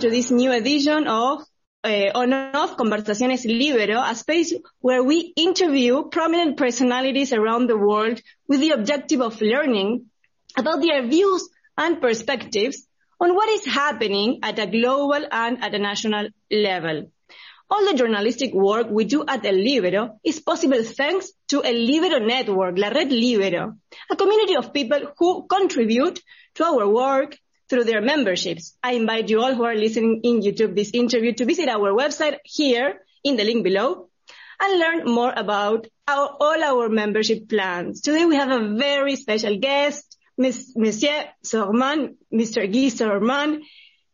to 0.00 0.08
this 0.08 0.30
new 0.30 0.50
edition 0.50 1.06
of 1.06 1.42
uh, 1.84 2.10
On-Off 2.14 2.78
Conversaciones 2.78 3.44
Libero, 3.44 4.00
a 4.00 4.14
space 4.14 4.54
where 4.80 5.02
we 5.02 5.34
interview 5.36 6.08
prominent 6.08 6.56
personalities 6.56 7.34
around 7.34 7.66
the 7.66 7.76
world 7.76 8.18
with 8.48 8.60
the 8.60 8.70
objective 8.70 9.20
of 9.20 9.38
learning 9.42 10.06
about 10.56 10.80
their 10.80 11.06
views 11.06 11.50
and 11.76 12.00
perspectives 12.00 12.86
on 13.20 13.34
what 13.34 13.50
is 13.50 13.66
happening 13.66 14.38
at 14.42 14.58
a 14.58 14.66
global 14.66 15.22
and 15.30 15.62
at 15.62 15.74
a 15.74 15.78
national 15.78 16.28
level. 16.50 17.12
All 17.68 17.84
the 17.84 17.94
journalistic 17.94 18.54
work 18.54 18.86
we 18.90 19.04
do 19.04 19.22
at 19.28 19.44
El 19.44 19.54
Libero 19.54 20.18
is 20.24 20.40
possible 20.40 20.82
thanks 20.82 21.30
to 21.48 21.62
El 21.62 21.74
Libero 21.74 22.24
Network, 22.24 22.78
La 22.78 22.88
Red 22.88 23.12
Libero, 23.12 23.74
a 24.10 24.16
community 24.16 24.56
of 24.56 24.72
people 24.72 25.12
who 25.18 25.46
contribute 25.46 26.20
to 26.54 26.64
our 26.64 26.88
work 26.88 27.36
through 27.70 27.84
their 27.84 28.02
memberships. 28.02 28.76
I 28.82 28.92
invite 28.94 29.30
you 29.30 29.40
all 29.40 29.54
who 29.54 29.64
are 29.64 29.76
listening 29.76 30.20
in 30.24 30.42
YouTube 30.42 30.74
this 30.74 30.90
interview 30.92 31.32
to 31.34 31.44
visit 31.44 31.68
our 31.68 31.92
website 31.92 32.38
here 32.44 33.00
in 33.22 33.36
the 33.36 33.44
link 33.44 33.62
below 33.62 34.08
and 34.60 34.78
learn 34.78 35.04
more 35.06 35.32
about 35.34 35.86
our, 36.06 36.36
all 36.40 36.62
our 36.62 36.88
membership 36.88 37.48
plans. 37.48 38.02
Today 38.02 38.24
we 38.24 38.34
have 38.34 38.50
a 38.50 38.74
very 38.76 39.14
special 39.14 39.56
guest, 39.58 40.18
Ms. 40.36 40.72
Monsieur 40.76 41.26
Sorman, 41.46 42.16
Mr. 42.34 42.66
Guy 42.66 42.90
Sorman. 42.90 43.60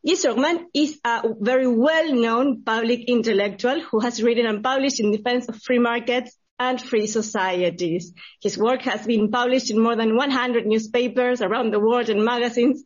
Guy 0.07 0.12
Sorman 0.12 0.66
is 0.74 1.01
a 1.04 1.23
very 1.41 1.66
well-known 1.66 2.62
public 2.62 3.09
intellectual 3.09 3.80
who 3.80 4.01
has 4.01 4.23
written 4.23 4.46
and 4.46 4.62
published 4.62 5.01
in 5.01 5.10
defense 5.10 5.48
of 5.48 5.60
free 5.62 5.79
markets 5.79 6.37
and 6.59 6.80
free 6.80 7.07
societies. 7.07 8.12
His 8.43 8.59
work 8.59 8.82
has 8.82 9.07
been 9.07 9.30
published 9.30 9.70
in 9.70 9.80
more 9.80 9.96
than 9.96 10.15
100 10.15 10.66
newspapers 10.66 11.41
around 11.41 11.73
the 11.73 11.80
world 11.80 12.09
and 12.10 12.24
magazines 12.24 12.84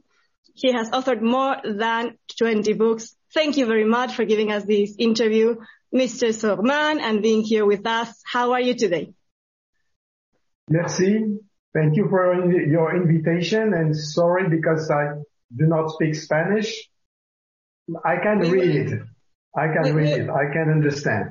he 0.60 0.72
has 0.72 0.90
authored 0.90 1.22
more 1.22 1.56
than 1.64 2.18
20 2.38 2.72
books. 2.74 3.16
Thank 3.32 3.56
you 3.56 3.66
very 3.66 3.84
much 3.84 4.14
for 4.14 4.24
giving 4.24 4.52
us 4.52 4.64
this 4.64 4.94
interview, 4.98 5.56
Mr. 5.94 6.28
Sorman, 6.30 7.00
and 7.00 7.22
being 7.22 7.42
here 7.42 7.64
with 7.64 7.86
us. 7.86 8.20
How 8.24 8.52
are 8.52 8.60
you 8.60 8.74
today? 8.74 9.12
Merci. 10.68 11.38
Thank 11.72 11.96
you 11.96 12.08
for 12.08 12.50
your 12.50 12.96
invitation 12.96 13.74
and 13.74 13.96
sorry 13.96 14.48
because 14.48 14.90
I 14.90 15.14
do 15.56 15.66
not 15.66 15.90
speak 15.90 16.14
Spanish. 16.14 16.88
I 18.04 18.16
can 18.16 18.40
read 18.40 18.76
it. 18.76 19.00
I 19.56 19.66
can 19.68 19.94
read 19.94 20.18
it. 20.20 20.30
I 20.30 20.52
can 20.52 20.70
understand. 20.70 21.30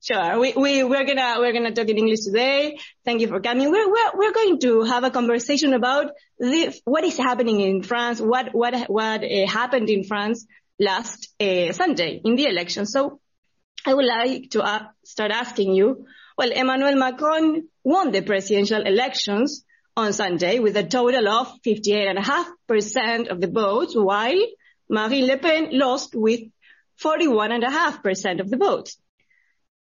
Sure. 0.00 0.38
We, 0.38 0.52
we, 0.54 0.84
we're 0.84 1.04
gonna, 1.04 1.36
we're 1.38 1.52
gonna 1.52 1.72
talk 1.72 1.88
in 1.88 1.98
English 1.98 2.20
today. 2.20 2.78
Thank 3.04 3.20
you 3.20 3.26
for 3.26 3.40
coming. 3.40 3.70
We're, 3.70 3.90
we're, 3.90 4.10
we're 4.14 4.32
going 4.32 4.60
to 4.60 4.82
have 4.82 5.02
a 5.02 5.10
conversation 5.10 5.74
about 5.74 6.12
the, 6.38 6.80
what 6.84 7.02
is 7.02 7.16
happening 7.16 7.60
in 7.60 7.82
France, 7.82 8.20
what, 8.20 8.54
what, 8.54 8.88
what 8.88 9.24
uh, 9.24 9.46
happened 9.48 9.90
in 9.90 10.04
France 10.04 10.46
last 10.78 11.28
uh, 11.40 11.72
Sunday 11.72 12.20
in 12.24 12.36
the 12.36 12.46
election. 12.46 12.86
So 12.86 13.20
I 13.84 13.94
would 13.94 14.04
like 14.04 14.50
to 14.50 14.62
uh, 14.62 14.86
start 15.04 15.32
asking 15.32 15.74
you, 15.74 16.06
well, 16.36 16.52
Emmanuel 16.52 16.94
Macron 16.94 17.68
won 17.82 18.12
the 18.12 18.22
presidential 18.22 18.82
elections 18.82 19.64
on 19.96 20.12
Sunday 20.12 20.60
with 20.60 20.76
a 20.76 20.84
total 20.84 21.28
of 21.28 21.60
58.5% 21.66 23.28
of 23.28 23.40
the 23.40 23.48
votes, 23.48 23.96
while 23.96 24.40
Marine 24.88 25.26
Le 25.26 25.38
Pen 25.38 25.70
lost 25.72 26.14
with 26.14 26.42
41.5% 27.02 28.40
of 28.40 28.48
the 28.48 28.56
votes. 28.56 28.96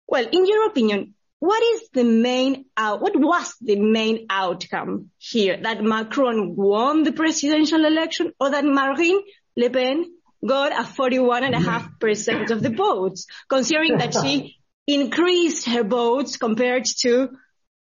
Well, 0.08 0.28
in 0.32 0.46
your 0.46 0.68
opinion, 0.68 1.16
what 1.40 1.62
is 1.62 1.90
the 1.94 2.06
main 2.06 2.66
out, 2.78 3.02
what 3.02 3.16
was 3.18 3.54
the 3.60 3.76
main 3.76 4.28
outcome 4.30 5.10
here? 5.18 5.60
That 5.62 5.84
Macron 5.84 6.56
won 6.56 7.04
the 7.04 7.12
presidential 7.12 7.84
election 7.84 8.32
or 8.40 8.52
that 8.52 8.64
Marine 8.64 9.22
Le 9.58 9.70
Pen 9.70 10.06
got 10.46 10.72
a 10.72 10.84
41.5% 10.84 12.52
of 12.52 12.62
the 12.64 12.70
votes, 12.70 13.28
considering 13.50 13.98
that 13.98 14.14
she 14.14 14.58
increased 14.88 15.68
her 15.68 15.84
votes 15.84 16.38
compared 16.38 16.86
to 16.86 17.30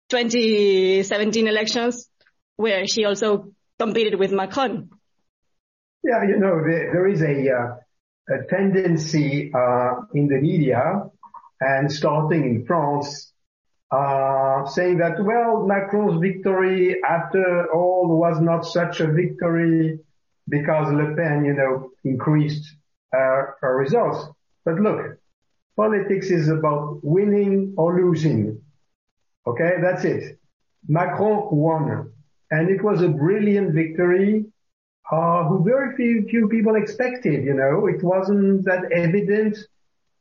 2017 0.09 1.47
elections 1.47 2.09
where 2.57 2.87
she 2.87 3.05
also 3.05 3.53
competed 3.79 4.19
with 4.19 4.33
Macron. 4.33 4.91
Yeah, 6.03 6.25
you 6.29 6.39
know, 6.39 6.63
there, 6.67 6.91
there 6.93 7.07
is 7.07 7.23
a, 7.23 7.49
uh, 7.49 8.35
a 8.35 8.47
tendency 8.49 9.53
uh, 9.55 10.03
in 10.15 10.27
the 10.27 10.41
media 10.41 11.05
and 11.63 11.93
starting 11.93 12.45
in 12.45 12.67
France, 12.67 13.33
uh, 13.91 14.67
saying 14.67 14.99
that, 14.99 15.23
well, 15.23 15.67
Macron's 15.67 16.21
victory 16.21 17.03
after 17.05 17.71
all 17.73 18.09
was 18.19 18.41
not 18.41 18.63
such 18.67 19.01
a 19.01 19.07
victory 19.07 20.01
because 20.49 20.93
Le 20.93 21.15
Pen, 21.15 21.45
you 21.45 21.55
know, 21.55 21.91
increased 22.05 22.65
uh, 23.15 23.43
her 23.61 23.77
results. 23.77 24.27
But 24.65 24.81
look, 24.81 25.19
politics 25.77 26.31
is 26.31 26.49
about 26.49 27.01
winning 27.03 27.75
or 27.77 28.01
losing. 28.01 28.61
Okay, 29.47 29.73
that's 29.81 30.05
it. 30.05 30.39
Macron 30.89 31.49
won, 31.57 32.13
and 32.51 32.71
it 32.71 32.83
was 32.83 33.03
a 33.03 33.09
brilliant 33.09 33.73
victory 33.73 34.47
uh, 35.11 35.45
who 35.45 35.63
very 35.65 35.95
few, 35.97 36.27
few 36.29 36.49
people 36.49 36.75
expected. 36.77 37.45
You 37.45 37.55
know, 37.55 37.87
it 37.87 38.03
wasn't 38.03 38.65
that 38.65 38.91
evident 38.93 39.59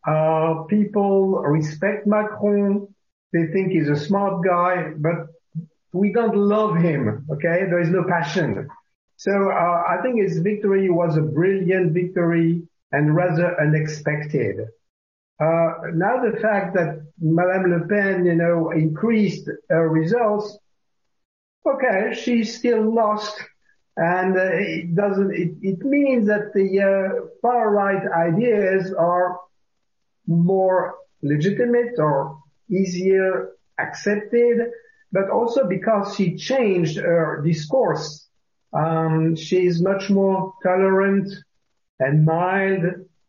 uh, 0.08 0.64
people 0.64 1.42
respect 1.42 2.08
Macron. 2.08 2.88
They 3.34 3.48
think 3.48 3.72
he's 3.72 3.90
a 3.90 3.96
smart 3.96 4.44
guy, 4.44 4.94
but 4.98 5.28
we 5.94 6.12
don't 6.12 6.36
love 6.36 6.78
him. 6.78 7.26
Okay. 7.32 7.66
There 7.70 7.80
is 7.80 7.90
no 7.90 8.04
passion. 8.04 8.68
So, 9.18 9.32
uh, 9.32 9.84
I 9.88 10.00
think 10.02 10.20
his 10.20 10.40
victory 10.40 10.90
was 10.90 11.16
a 11.16 11.22
brilliant 11.22 11.94
victory 11.94 12.64
and 12.92 13.16
rather 13.16 13.60
unexpected. 13.62 14.62
Uh, 15.40 15.74
now 15.94 16.22
the 16.24 16.38
fact 16.42 16.74
that 16.76 17.02
Madame 17.20 17.72
Le 17.72 17.88
Pen, 17.88 18.26
you 18.26 18.36
know, 18.36 18.72
increased 18.72 19.50
her 19.70 19.90
results, 19.90 20.58
okay, 21.66 22.14
she 22.14 22.44
still 22.44 22.94
lost. 22.94 23.40
And 23.98 24.38
uh, 24.38 24.50
it 24.54 24.96
doesn't, 24.96 25.34
it, 25.34 25.52
it 25.62 25.80
means 25.86 26.28
that 26.28 26.54
the 26.54 26.80
uh, 26.82 27.26
far 27.42 27.72
right 27.72 28.04
ideas 28.12 28.94
are 28.94 29.40
more 30.28 30.96
legitimate 31.22 31.98
or 31.98 32.40
easier 32.70 33.52
accepted, 33.80 34.72
but 35.12 35.30
also 35.30 35.68
because 35.68 36.16
she 36.16 36.36
changed 36.36 36.98
her 36.98 37.42
discourse. 37.46 38.28
Um, 38.74 39.36
she 39.36 39.66
is 39.66 39.82
much 39.82 40.10
more 40.10 40.54
tolerant 40.64 41.30
and 42.00 42.26
mild 42.26 42.84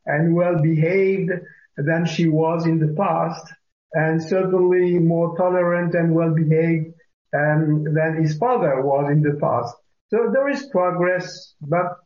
and 0.07 0.35
well 0.35 0.61
behaved 0.63 1.31
than 1.77 2.07
she 2.07 2.29
was 2.29 2.67
in 2.67 2.79
the 2.79 2.95
past 2.95 3.53
and 3.93 4.23
certainly 4.23 4.99
more 4.99 5.37
tolerant 5.37 5.95
and 5.95 6.15
well 6.15 6.35
behaved 6.35 6.95
um, 7.35 7.85
than 7.85 8.21
his 8.21 8.37
father 8.39 8.83
was 8.83 9.11
in 9.11 9.23
the 9.23 9.39
past. 9.41 9.75
So 10.09 10.31
there 10.33 10.49
is 10.49 10.67
progress, 10.67 11.55
but 11.61 11.97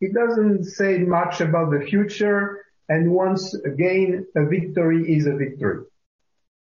it 0.00 0.14
doesn't 0.14 0.64
say 0.64 0.98
much 0.98 1.40
about 1.40 1.70
the 1.70 1.84
future 1.86 2.62
and 2.88 3.10
once 3.10 3.54
again, 3.54 4.26
a 4.36 4.46
victory 4.46 5.16
is 5.16 5.26
a 5.26 5.34
victory. 5.36 5.84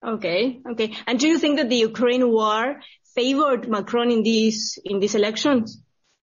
Okay, 0.04 0.60
okay. 0.70 0.94
And 1.06 1.18
do 1.18 1.28
you 1.28 1.38
think 1.38 1.58
that 1.58 1.68
the 1.68 1.76
Ukraine 1.76 2.28
war 2.30 2.80
favored 3.14 3.68
Macron 3.68 4.10
in 4.10 4.22
these 4.22 4.78
in 4.84 5.00
these 5.00 5.14
elections, 5.14 5.80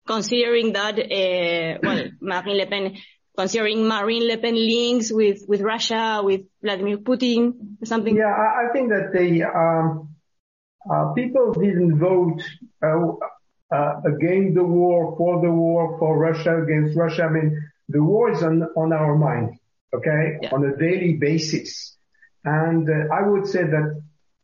considering 0.07 0.73
that 0.73 0.99
uh, 0.99 1.79
well, 1.83 2.05
Marine 2.21 2.59
Le 2.59 2.67
Pen, 2.67 2.97
considering 3.37 3.87
Marine 3.87 4.27
Le 4.29 4.39
Pen 4.39 4.55
links 4.55 5.11
with 5.11 5.45
with 5.49 5.61
Russia, 5.61 6.21
with 6.23 6.43
Vladimir 6.63 6.99
Putin, 6.99 7.77
or 7.81 7.87
something? 7.87 8.17
Yeah, 8.17 8.33
I, 8.33 8.69
I 8.69 8.73
think 8.73 8.91
that 8.91 9.13
the 9.13 9.45
um, 9.45 10.15
uh, 10.91 11.13
people 11.15 11.53
didn't 11.53 11.99
vote 11.99 12.43
uh, 12.83 13.75
uh, 13.75 14.01
against 14.05 14.55
the 14.55 14.65
war, 14.65 15.17
for 15.17 15.41
the 15.41 15.51
war, 15.51 15.99
for 15.99 16.19
Russia, 16.19 16.63
against 16.63 16.97
Russia. 16.97 17.25
I 17.25 17.31
mean, 17.31 17.71
the 17.89 18.03
war 18.03 18.31
is 18.31 18.43
on 18.43 18.63
on 18.77 18.93
our 18.93 19.17
mind 19.17 19.59
okay, 19.95 20.39
yeah. 20.43 20.51
on 20.53 20.65
a 20.65 20.77
daily 20.77 21.15
basis. 21.15 21.97
And 22.45 22.89
uh, 22.89 23.15
I 23.15 23.29
would 23.29 23.47
say 23.47 23.63
that 23.63 24.03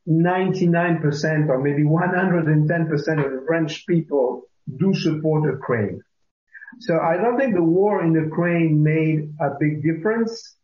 99% 0.09 1.49
or 1.49 1.63
maybe 1.63 1.83
110% 1.83 3.25
of 3.25 3.33
the 3.33 3.45
French 3.47 3.87
people 3.87 4.43
do 4.79 4.95
support 4.95 5.45
Ukraine. 5.45 6.01
So 6.81 6.99
I 6.99 7.17
don't 7.17 7.39
think 7.39 7.55
the 7.55 7.63
war 7.63 8.05
in 8.05 8.13
Ukraine 8.13 8.83
made 8.83 9.35
a 9.41 9.51
big 9.59 9.83
difference. 9.83 10.55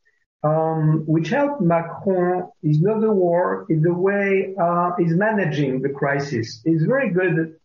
Um, 0.42 1.04
which 1.06 1.30
helped 1.30 1.62
Macron 1.62 2.50
is 2.62 2.82
not 2.82 3.00
the 3.00 3.10
war, 3.10 3.64
is 3.70 3.82
the 3.82 3.94
way 3.94 4.54
uh, 4.60 4.90
he's 4.98 5.14
managing 5.14 5.80
the 5.80 5.88
crisis. 5.88 6.60
He's 6.62 6.82
very 6.82 7.08
good 7.14 7.56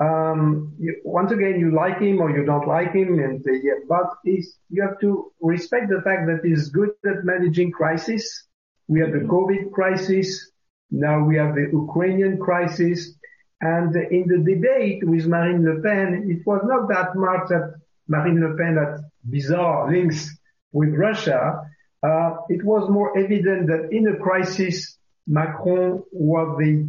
um, 0.00 0.74
you, 0.78 1.00
once 1.04 1.32
again, 1.32 1.60
you 1.60 1.74
like 1.74 2.00
him 2.00 2.20
or 2.20 2.30
you 2.36 2.44
don't 2.44 2.66
like 2.66 2.92
him, 2.92 3.18
and 3.18 3.44
uh, 3.46 3.52
yeah, 3.52 3.80
but 3.88 4.08
you 4.24 4.82
have 4.82 4.98
to 5.00 5.32
respect 5.40 5.88
the 5.88 6.02
fact 6.02 6.26
that 6.26 6.40
he's 6.44 6.68
good 6.70 6.90
at 7.06 7.24
managing 7.24 7.70
crisis. 7.70 8.48
We 8.88 9.00
have 9.00 9.12
the 9.12 9.20
COVID 9.20 9.72
crisis. 9.72 10.50
Now 10.90 11.24
we 11.24 11.36
have 11.36 11.54
the 11.54 11.68
Ukrainian 11.72 12.38
crisis. 12.38 13.14
And 13.60 13.94
in 13.94 14.26
the 14.26 14.38
debate 14.38 15.06
with 15.06 15.26
Marine 15.26 15.64
Le 15.64 15.80
Pen, 15.80 16.26
it 16.28 16.44
was 16.44 16.62
not 16.64 16.88
that 16.88 17.14
much 17.14 17.48
that 17.48 17.74
Marine 18.08 18.40
Le 18.40 18.56
Pen 18.56 18.76
had 18.76 19.04
bizarre 19.30 19.90
links 19.90 20.36
with 20.72 20.90
Russia, 20.94 21.60
uh, 22.02 22.30
it 22.48 22.64
was 22.64 22.90
more 22.90 23.16
evident 23.16 23.68
that 23.68 23.88
in 23.92 24.08
a 24.08 24.16
crisis, 24.16 24.98
Macron 25.26 26.02
was 26.10 26.58
the 26.58 26.88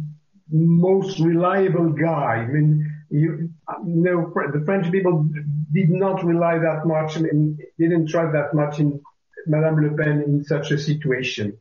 most 0.50 1.20
reliable 1.20 1.90
guy. 1.90 2.42
I 2.42 2.46
mean, 2.46 2.93
you, 3.14 3.50
know, 3.84 4.32
the 4.52 4.62
French 4.64 4.90
people 4.90 5.28
did 5.72 5.88
not 5.90 6.24
rely 6.24 6.58
that 6.58 6.84
much 6.84 7.14
and 7.14 7.60
didn't 7.78 8.08
trust 8.08 8.32
that 8.32 8.54
much 8.54 8.80
in 8.80 9.00
Madame 9.46 9.80
Le 9.80 9.96
Pen 9.96 10.22
in 10.22 10.44
such 10.44 10.72
a 10.72 10.78
situation. 10.78 11.60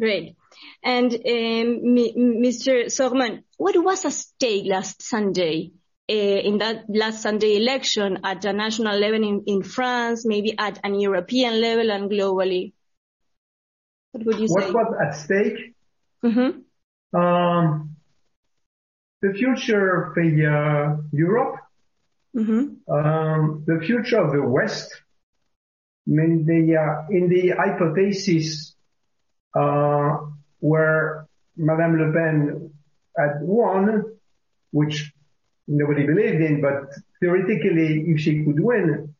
Great. 0.00 0.36
And 0.82 1.12
um, 1.14 1.20
Mr. 2.42 2.86
Sorman, 2.86 3.44
what 3.56 3.76
was 3.84 4.04
at 4.04 4.12
stake 4.12 4.66
last 4.66 5.00
Sunday 5.00 5.72
uh, 6.10 6.12
in 6.48 6.58
that 6.58 6.86
last 6.88 7.22
Sunday 7.22 7.56
election 7.56 8.18
at 8.24 8.40
the 8.40 8.52
national 8.52 8.98
level 8.98 9.22
in, 9.22 9.44
in 9.46 9.62
France, 9.62 10.26
maybe 10.26 10.58
at 10.58 10.80
an 10.82 10.98
European 10.98 11.60
level 11.60 11.90
and 11.92 12.10
globally? 12.10 12.72
What 14.10 14.26
would 14.26 14.40
you 14.40 14.48
what 14.48 14.64
say? 14.64 14.70
What 14.72 14.90
was 14.90 14.98
at 15.06 15.14
stake? 15.14 15.74
Mm-hmm. 16.24 17.16
Um, 17.16 17.96
the 19.22 19.32
future 19.34 20.04
of 20.04 20.16
uh, 20.16 20.96
Europe, 21.12 21.56
mm-hmm. 22.34 22.92
um, 22.92 23.64
the 23.66 23.80
future 23.84 24.18
of 24.18 24.32
the 24.32 24.42
West. 24.42 24.90
I 26.08 26.12
mean, 26.12 26.46
the, 26.46 26.76
uh, 26.76 27.06
in 27.10 27.28
the 27.28 27.50
hypothesis 27.50 28.74
uh, 29.54 30.16
where 30.60 31.26
Madame 31.56 31.98
Le 31.98 32.12
Pen 32.12 32.72
had 33.16 33.42
won, 33.42 34.04
which 34.70 35.12
nobody 35.68 36.06
believed 36.06 36.40
in, 36.40 36.60
but 36.60 36.90
theoretically, 37.20 38.04
if 38.08 38.20
she 38.20 38.44
could 38.44 38.58
win, 38.58 39.14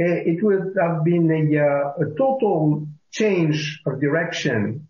eh, 0.00 0.22
it 0.26 0.42
would 0.42 0.74
have 0.80 1.04
been 1.04 1.30
a, 1.30 1.58
uh, 1.60 1.92
a 2.04 2.16
total 2.16 2.88
change 3.10 3.82
of 3.86 4.00
direction 4.00 4.88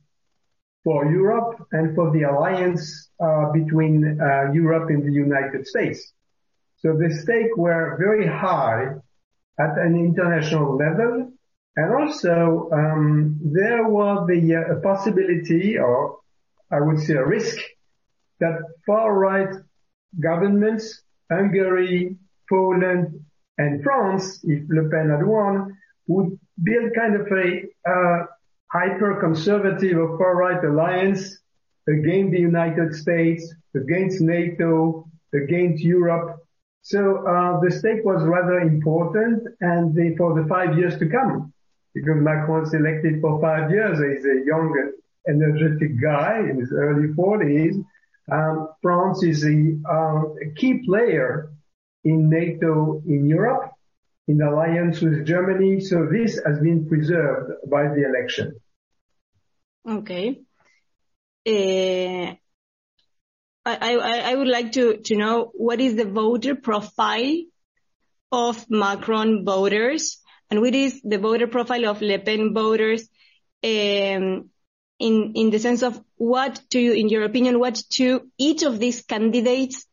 for 0.85 1.07
Europe 1.11 1.67
and 1.73 1.95
for 1.95 2.13
the 2.13 2.23
alliance 2.25 3.09
uh, 3.19 3.51
between 3.53 4.21
uh, 4.21 4.53
Europe 4.53 4.91
and 4.91 5.03
the 5.03 5.13
United 5.13 5.67
States. 5.67 6.13
So 6.77 6.95
the 6.97 7.11
stakes 7.11 7.57
were 7.57 7.97
very 7.99 8.27
high 8.27 8.95
at 9.59 9.79
an 9.79 9.97
international 9.97 10.77
level, 10.77 11.33
and 11.77 11.95
also 11.95 12.69
um, 12.73 13.41
there 13.43 13.89
was 13.89 14.27
the 14.29 14.57
uh, 14.57 14.81
possibility, 14.83 15.79
or 15.79 16.19
I 16.71 16.81
would 16.81 17.01
say 17.01 17.15
a 17.15 17.25
risk, 17.25 17.57
that 18.41 18.59
far-right 18.87 19.55
governments, 20.21 21.03
Hungary, 21.33 22.17
Poland, 22.49 23.25
and 23.57 23.83
France, 23.83 24.41
if 24.45 24.65
Le 24.69 24.89
Pen 24.91 25.09
had 25.11 25.25
won, 25.27 25.77
would 26.07 26.39
build 26.63 26.93
kind 26.95 27.15
of 27.17 27.27
a 27.33 27.63
uh, 27.89 28.27
hyper-conservative 28.73 29.97
or 29.97 30.19
far-right 30.19 30.65
alliance 30.65 31.39
against 31.89 32.33
the 32.33 32.41
United 32.41 32.95
States, 32.95 33.55
against 33.75 34.21
NATO, 34.21 35.07
against 35.35 35.83
Europe. 35.83 36.39
So 36.83 37.27
uh, 37.27 37.61
the 37.61 37.71
stake 37.71 38.05
was 38.05 38.23
rather 38.25 38.61
important, 38.61 39.43
and 39.61 40.17
for 40.17 40.41
the 40.41 40.47
five 40.49 40.77
years 40.77 40.99
to 40.99 41.09
come, 41.09 41.53
because 41.95 42.17
Macron's 42.17 42.75
elected 42.75 43.21
for 43.21 43.41
five 43.41 43.71
years, 43.71 43.99
he's 43.99 44.25
a 44.27 44.45
young, 44.45 44.93
energetic 45.29 46.01
guy 46.01 46.41
in 46.41 46.61
his 46.61 46.73
early 46.73 47.09
40s. 47.09 47.83
Um, 48.31 48.69
France 48.83 49.23
is 49.23 49.45
a, 49.45 49.79
uh, 49.89 50.23
a 50.47 50.55
key 50.57 50.83
player 50.85 51.51
in 52.05 52.29
NATO 52.29 53.03
in 53.07 53.27
Europe, 53.27 53.71
in 54.27 54.41
alliance 54.41 55.01
with 55.01 55.27
Germany. 55.27 55.81
So 55.81 56.07
this 56.11 56.41
has 56.47 56.59
been 56.61 56.89
preserved 56.89 57.53
by 57.71 57.85
the 57.85 58.05
election. 58.05 58.61
Okay. 59.89 60.41
Uh, 61.47 62.35
I, 63.67 63.97
I, 63.97 64.33
I 64.33 64.35
would 64.35 64.49
like 64.49 64.73
to, 64.73 64.99
to 64.99 65.17
know 65.17 65.51
what 65.55 65.81
is 65.81 65.95
the 65.97 66.05
voter 66.05 66.55
profile 66.55 67.43
of 68.33 68.69
Macron 68.69 69.45
voters 69.45 70.19
and 70.51 70.61
what 70.61 70.75
is 70.75 71.01
the 71.03 71.19
voter 71.19 71.47
profile 71.47 71.87
of 71.87 72.03
Le 72.03 72.19
Pen 72.19 72.53
voters 72.53 73.09
um, 73.63 74.51
in, 74.99 75.33
in 75.35 75.51
the 75.51 75.59
sense 75.59 75.83
of 75.83 76.01
what 76.17 76.61
do 76.71 76.79
you, 76.79 76.93
in 76.93 77.09
your 77.09 77.25
opinion, 77.25 77.59
what 77.59 77.83
do 77.91 78.21
each 78.39 78.63
of 78.63 78.79
these 78.79 79.03
candidates 79.03 79.87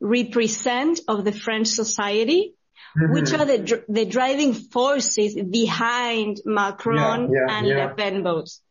represent 0.00 1.00
of 1.08 1.24
the 1.24 1.32
French 1.32 1.68
society? 1.68 2.54
Mm-hmm. 2.96 3.12
Which 3.12 3.32
are 3.32 3.44
the, 3.44 3.84
the 3.88 4.06
driving 4.06 4.54
forces 4.54 5.34
behind 5.34 6.40
Macron 6.44 7.30
yeah, 7.30 7.38
yeah, 7.46 7.56
and 7.56 7.66
yeah. 7.66 7.86
Le 7.86 7.94
Pen 7.94 8.22
votes? 8.22 8.62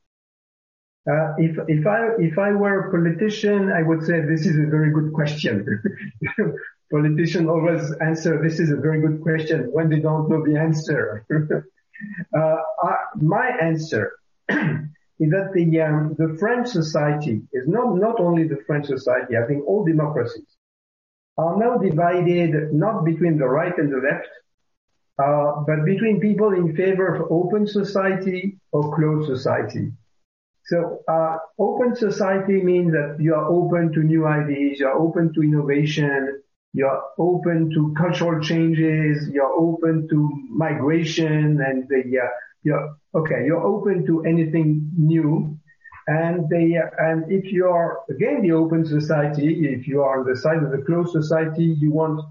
Uh, 1.09 1.33
if 1.37 1.57
if 1.69 1.87
I 1.87 2.09
if 2.19 2.37
I 2.37 2.51
were 2.51 2.87
a 2.87 2.91
politician, 2.91 3.71
I 3.71 3.81
would 3.81 4.03
say 4.03 4.19
this 4.21 4.45
is 4.45 4.57
a 4.57 4.69
very 4.69 4.91
good 4.91 5.13
question. 5.13 5.65
Politicians 6.91 7.47
always 7.47 7.93
answer 8.01 8.41
this 8.43 8.59
is 8.59 8.71
a 8.71 8.75
very 8.75 8.99
good 8.99 9.21
question 9.21 9.69
when 9.71 9.89
they 9.89 9.99
don't 9.99 10.29
know 10.29 10.43
the 10.43 10.59
answer. 10.59 11.25
uh, 12.35 12.57
I, 12.83 12.95
my 13.15 13.47
answer 13.61 14.13
is 14.49 15.29
that 15.31 15.51
the 15.53 15.81
um, 15.81 16.15
the 16.17 16.35
French 16.37 16.67
society 16.67 17.43
is 17.53 17.69
not 17.69 17.95
not 17.95 18.19
only 18.19 18.45
the 18.45 18.57
French 18.67 18.87
society. 18.87 19.37
I 19.37 19.47
think 19.47 19.65
all 19.65 19.85
democracies 19.85 20.56
are 21.37 21.57
now 21.57 21.77
divided 21.77 22.73
not 22.73 23.05
between 23.05 23.37
the 23.37 23.47
right 23.47 23.77
and 23.77 23.91
the 23.91 23.97
left, 23.97 24.29
uh, 25.19 25.63
but 25.67 25.85
between 25.85 26.19
people 26.19 26.53
in 26.53 26.75
favor 26.75 27.15
of 27.15 27.31
open 27.31 27.67
society 27.67 28.57
or 28.71 28.95
closed 28.95 29.27
society. 29.27 29.91
So 30.65 31.01
uh, 31.07 31.37
open 31.57 31.95
society 31.95 32.61
means 32.61 32.91
that 32.91 33.17
you 33.19 33.33
are 33.35 33.47
open 33.47 33.93
to 33.93 33.99
new 34.03 34.27
ideas, 34.27 34.79
you're 34.79 34.97
open 34.97 35.33
to 35.33 35.41
innovation, 35.41 36.41
you're 36.73 37.01
open 37.17 37.71
to 37.73 37.93
cultural 37.97 38.41
changes, 38.41 39.29
you're 39.29 39.53
open 39.57 40.07
to 40.09 40.29
migration, 40.49 41.61
and 41.61 41.87
the, 41.87 42.19
uh, 42.19 42.27
you're 42.63 42.95
okay, 43.15 43.45
you're 43.45 43.65
open 43.65 44.05
to 44.07 44.25
anything 44.25 44.91
new. 44.97 45.57
And 46.07 46.49
they, 46.49 46.75
and 46.97 47.29
if 47.29 47.51
you 47.51 47.67
are 47.67 47.99
again 48.09 48.41
the 48.41 48.53
open 48.53 48.85
society, 48.85 49.75
if 49.75 49.87
you 49.87 50.01
are 50.01 50.19
on 50.19 50.25
the 50.25 50.37
side 50.37 50.63
of 50.63 50.71
the 50.71 50.83
closed 50.85 51.11
society, 51.11 51.65
you 51.65 51.91
want 51.91 52.21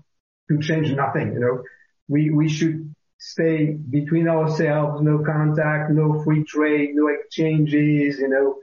to 0.51 0.59
change 0.59 0.91
nothing. 0.93 1.35
You 1.35 1.41
know, 1.41 1.63
we 2.09 2.31
we 2.31 2.49
should 2.49 2.95
stay 3.19 3.73
between 3.73 4.29
ourselves, 4.29 5.03
no 5.03 5.23
contact, 5.25 5.91
no 5.91 6.23
free 6.23 6.45
trade, 6.45 6.91
no 6.95 7.09
exchanges, 7.09 8.19
you 8.19 8.29
know, 8.29 8.57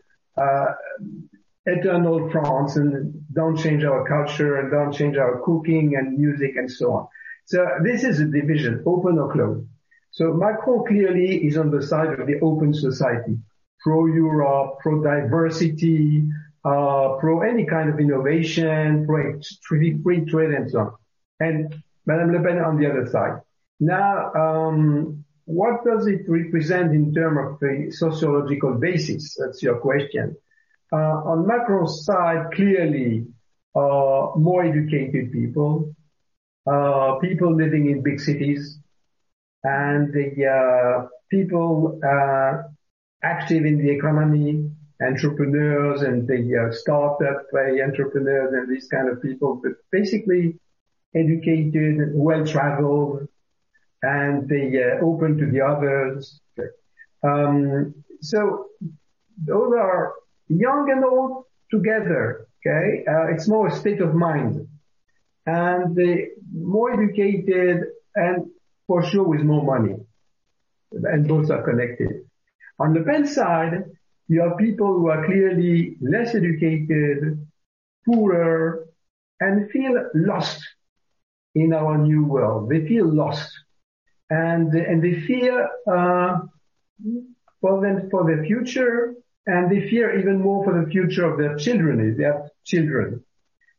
uh, 0.43 0.73
eternal 1.65 2.29
France 2.31 2.75
and 2.75 3.23
don't 3.33 3.57
change 3.57 3.83
our 3.83 4.07
culture 4.07 4.57
and 4.57 4.71
don't 4.71 4.93
change 4.93 5.17
our 5.17 5.41
cooking 5.45 5.95
and 5.95 6.17
music 6.17 6.55
and 6.55 6.69
so 6.69 6.91
on. 6.91 7.07
So 7.45 7.65
this 7.83 8.03
is 8.03 8.19
a 8.19 8.25
division, 8.25 8.83
open 8.85 9.17
or 9.19 9.31
closed. 9.31 9.67
So 10.11 10.33
Macron 10.33 10.85
clearly 10.88 11.45
is 11.45 11.57
on 11.57 11.71
the 11.71 11.81
side 11.81 12.19
of 12.19 12.27
the 12.27 12.39
open 12.41 12.73
society, 12.73 13.38
pro-Europe, 13.83 14.79
pro-diversity, 14.79 16.23
uh, 16.65 17.17
pro 17.19 17.41
any 17.41 17.65
kind 17.65 17.89
of 17.89 17.99
innovation, 17.99 19.05
pro 19.05 19.39
free 19.67 20.25
trade 20.25 20.51
and 20.51 20.71
so 20.71 20.79
on. 20.79 20.93
And 21.39 21.75
Madame 22.05 22.31
Le 22.31 22.41
Pen 22.41 22.59
on 22.59 22.79
the 22.79 22.89
other 22.89 23.05
side. 23.07 23.41
Now, 23.79 24.31
um, 24.33 25.25
what 25.45 25.83
does 25.83 26.07
it 26.07 26.21
represent 26.27 26.93
in 26.93 27.13
terms 27.13 27.39
of 27.43 27.59
the 27.59 27.91
sociological 27.91 28.75
basis? 28.75 29.35
That's 29.37 29.61
your 29.61 29.77
question. 29.79 30.37
Uh, 30.91 30.95
on 30.95 31.47
Macron's 31.47 32.05
side, 32.05 32.51
clearly, 32.53 33.25
uh, 33.75 34.31
more 34.37 34.63
educated 34.63 35.31
people, 35.31 35.93
uh, 36.65 37.15
people 37.15 37.53
living 37.53 37.89
in 37.89 38.03
big 38.03 38.19
cities, 38.19 38.79
and 39.63 40.13
the 40.13 41.09
people 41.29 41.99
active 43.23 43.65
in 43.65 43.77
the 43.77 43.89
economy, 43.89 44.69
entrepreneurs 45.01 46.01
and 46.01 46.27
the 46.27 46.69
startup 46.71 47.45
entrepreneurs 47.53 48.53
and 48.53 48.69
these 48.69 48.87
kind 48.87 49.09
of 49.09 49.21
people, 49.21 49.59
but 49.63 49.73
basically 49.91 50.59
educated, 51.15 52.11
well-traveled, 52.13 53.27
and 54.01 54.49
they 54.49 54.83
uh, 54.83 55.03
open 55.03 55.37
to 55.37 55.45
the 55.51 55.61
others. 55.61 56.39
Um, 57.23 57.93
so 58.21 58.67
those 59.37 59.71
are 59.73 60.13
young 60.47 60.91
and 60.91 61.03
old 61.03 61.45
together. 61.71 62.47
Okay, 62.65 63.03
uh, 63.07 63.27
it's 63.33 63.47
more 63.47 63.67
a 63.67 63.71
state 63.71 64.01
of 64.01 64.13
mind, 64.13 64.67
and 65.45 65.95
the 65.95 66.29
more 66.53 66.93
educated 66.93 67.83
and 68.15 68.45
for 68.87 69.03
sure 69.03 69.23
with 69.23 69.41
more 69.41 69.63
money, 69.63 69.95
and 70.91 71.27
both 71.27 71.49
are 71.49 71.63
connected. 71.63 72.25
On 72.79 72.93
the 72.93 73.01
Pen 73.01 73.25
side, 73.27 73.85
you 74.27 74.41
have 74.41 74.57
people 74.57 74.87
who 74.87 75.09
are 75.09 75.25
clearly 75.25 75.97
less 76.01 76.35
educated, 76.35 77.45
poorer, 78.05 78.85
and 79.39 79.69
feel 79.71 80.09
lost 80.15 80.59
in 81.55 81.73
our 81.73 81.97
new 81.97 82.25
world. 82.25 82.69
They 82.69 82.87
feel 82.87 83.07
lost. 83.07 83.51
and 84.29 84.73
and 84.73 85.03
they 85.03 85.21
fear 85.21 85.69
uh, 85.91 86.39
for 87.61 87.81
them 87.81 88.09
for 88.09 88.25
their 88.25 88.43
future, 88.45 89.13
and 89.45 89.71
they 89.71 89.89
fear 89.89 90.17
even 90.19 90.39
more 90.39 90.63
for 90.63 90.73
the 90.79 90.89
future 90.89 91.25
of 91.29 91.37
their 91.37 91.55
children 91.57 91.99
if 92.09 92.17
they 92.17 92.23
have 92.23 92.49
children. 92.65 93.23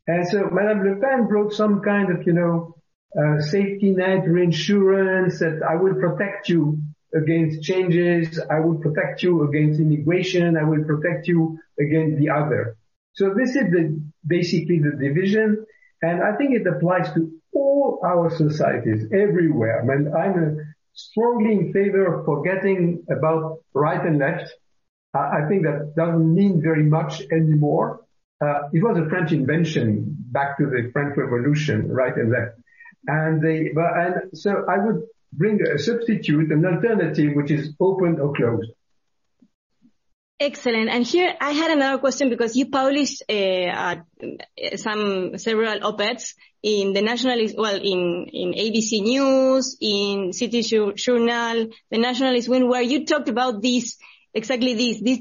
And 0.06 0.28
so 0.28 0.50
Madame 0.50 0.84
Le 0.84 0.96
Pen 0.96 1.26
brought 1.26 1.52
some 1.52 1.80
kind 1.80 2.10
of, 2.12 2.26
you 2.26 2.34
know, 2.34 2.74
uh, 3.18 3.40
safety 3.40 3.90
net 3.92 4.28
reinsurance 4.28 5.38
that 5.38 5.62
I 5.68 5.76
will 5.76 5.94
protect 5.94 6.48
you 6.48 6.78
against 7.14 7.62
changes. 7.62 8.40
I 8.50 8.60
will 8.60 8.78
protect 8.78 9.22
you 9.22 9.48
against 9.48 9.80
immigration. 9.80 10.56
I 10.56 10.64
will 10.64 10.84
protect 10.84 11.28
you 11.28 11.58
against 11.78 12.18
the 12.18 12.30
other. 12.30 12.76
So 13.14 13.34
this 13.34 13.50
is 13.50 13.70
the, 13.70 14.02
basically 14.26 14.80
the 14.80 14.96
division. 15.00 15.64
And 16.02 16.22
I 16.22 16.36
think 16.36 16.54
it 16.54 16.66
applies 16.66 17.12
to 17.14 17.32
all 17.54 18.00
our 18.04 18.30
societies 18.30 19.06
everywhere. 19.12 19.80
I 19.80 19.84
mean, 19.86 20.12
I'm 20.12 20.74
strongly 20.92 21.52
in 21.52 21.72
favor 21.72 22.12
of 22.12 22.24
forgetting 22.24 23.04
about 23.10 23.60
right 23.72 24.04
and 24.04 24.18
left. 24.18 24.52
I 25.14 25.46
think 25.48 25.62
that 25.62 25.94
doesn't 25.96 26.34
mean 26.34 26.60
very 26.60 26.82
much 26.82 27.22
anymore. 27.30 28.00
Uh, 28.40 28.68
it 28.72 28.82
was 28.82 28.98
a 28.98 29.08
French 29.08 29.30
invention 29.30 30.16
back 30.32 30.58
to 30.58 30.66
the 30.66 30.90
French 30.92 31.16
Revolution, 31.16 31.88
right 31.88 32.14
and 32.16 32.32
left. 32.32 32.58
And 33.06 33.40
they, 33.40 33.70
but, 33.72 33.96
and 33.96 34.14
so 34.36 34.64
I 34.68 34.78
would 34.78 35.02
bring 35.36 35.60
a 35.62 35.78
substitute, 35.78 36.50
an 36.52 36.64
alternative, 36.64 37.32
which 37.34 37.50
is 37.50 37.74
open 37.80 38.20
or 38.20 38.32
closed. 38.32 38.70
Excellent. 40.40 40.90
And 40.90 41.06
here 41.06 41.32
I 41.40 41.52
had 41.52 41.70
another 41.70 41.98
question 41.98 42.28
because 42.28 42.56
you 42.56 42.68
published 42.68 43.22
uh, 43.28 43.32
uh, 43.32 43.96
some 44.76 45.38
several 45.38 45.84
op-eds 45.84 46.34
in 46.62 46.92
the 46.92 47.02
nationalist, 47.02 47.56
well, 47.56 47.76
in 47.76 48.26
in 48.32 48.52
ABC 48.52 49.00
News, 49.02 49.76
in 49.80 50.32
City 50.32 50.62
Journal, 50.62 51.68
the 51.90 51.98
Nationalist 51.98 52.48
Wing, 52.48 52.68
where 52.68 52.82
you 52.82 53.06
talked 53.06 53.28
about 53.28 53.62
this 53.62 53.96
exactly 54.34 54.74
this. 54.74 55.00
This 55.00 55.18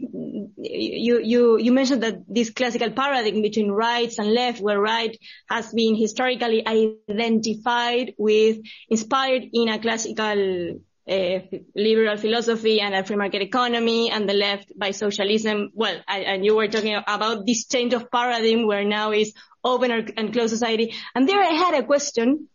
you 0.58 1.20
you 1.22 1.60
you 1.60 1.72
mentioned 1.72 2.04
that 2.04 2.24
this 2.28 2.50
classical 2.50 2.92
paradigm 2.92 3.42
between 3.42 3.72
rights 3.72 4.20
and 4.20 4.34
left, 4.34 4.62
where 4.62 4.80
right 4.80 5.16
has 5.50 5.72
been 5.72 5.96
historically 5.96 6.66
identified 6.68 8.14
with, 8.18 8.58
inspired 8.90 9.44
in 9.54 9.70
a 9.70 9.80
classical 9.80 10.80
uh, 11.10 11.40
liberal 11.76 12.18
philosophy 12.18 12.80
and 12.82 12.96
a 12.96 13.04
free 13.04 13.18
market 13.18 13.42
economy 13.42 14.10
and 14.10 14.28
the 14.28 14.34
left 14.34 14.72
by 14.78 14.92
socialism. 14.92 15.70
Well, 15.74 16.02
and 16.08 16.46
you 16.46 16.56
were 16.56 16.68
talking 16.68 16.96
about 17.08 17.46
this 17.46 17.68
change 17.68 17.94
of 17.94 18.10
paradigm 18.10 18.66
where 18.66 18.86
now 18.86 19.12
is 19.12 19.34
open 19.64 19.92
and 19.92 20.34
closed 20.34 20.50
society. 20.50 20.94
And 21.16 21.28
there 21.28 21.42
I 21.42 21.54
had 21.54 21.74
a 21.76 21.84
question 21.84 22.48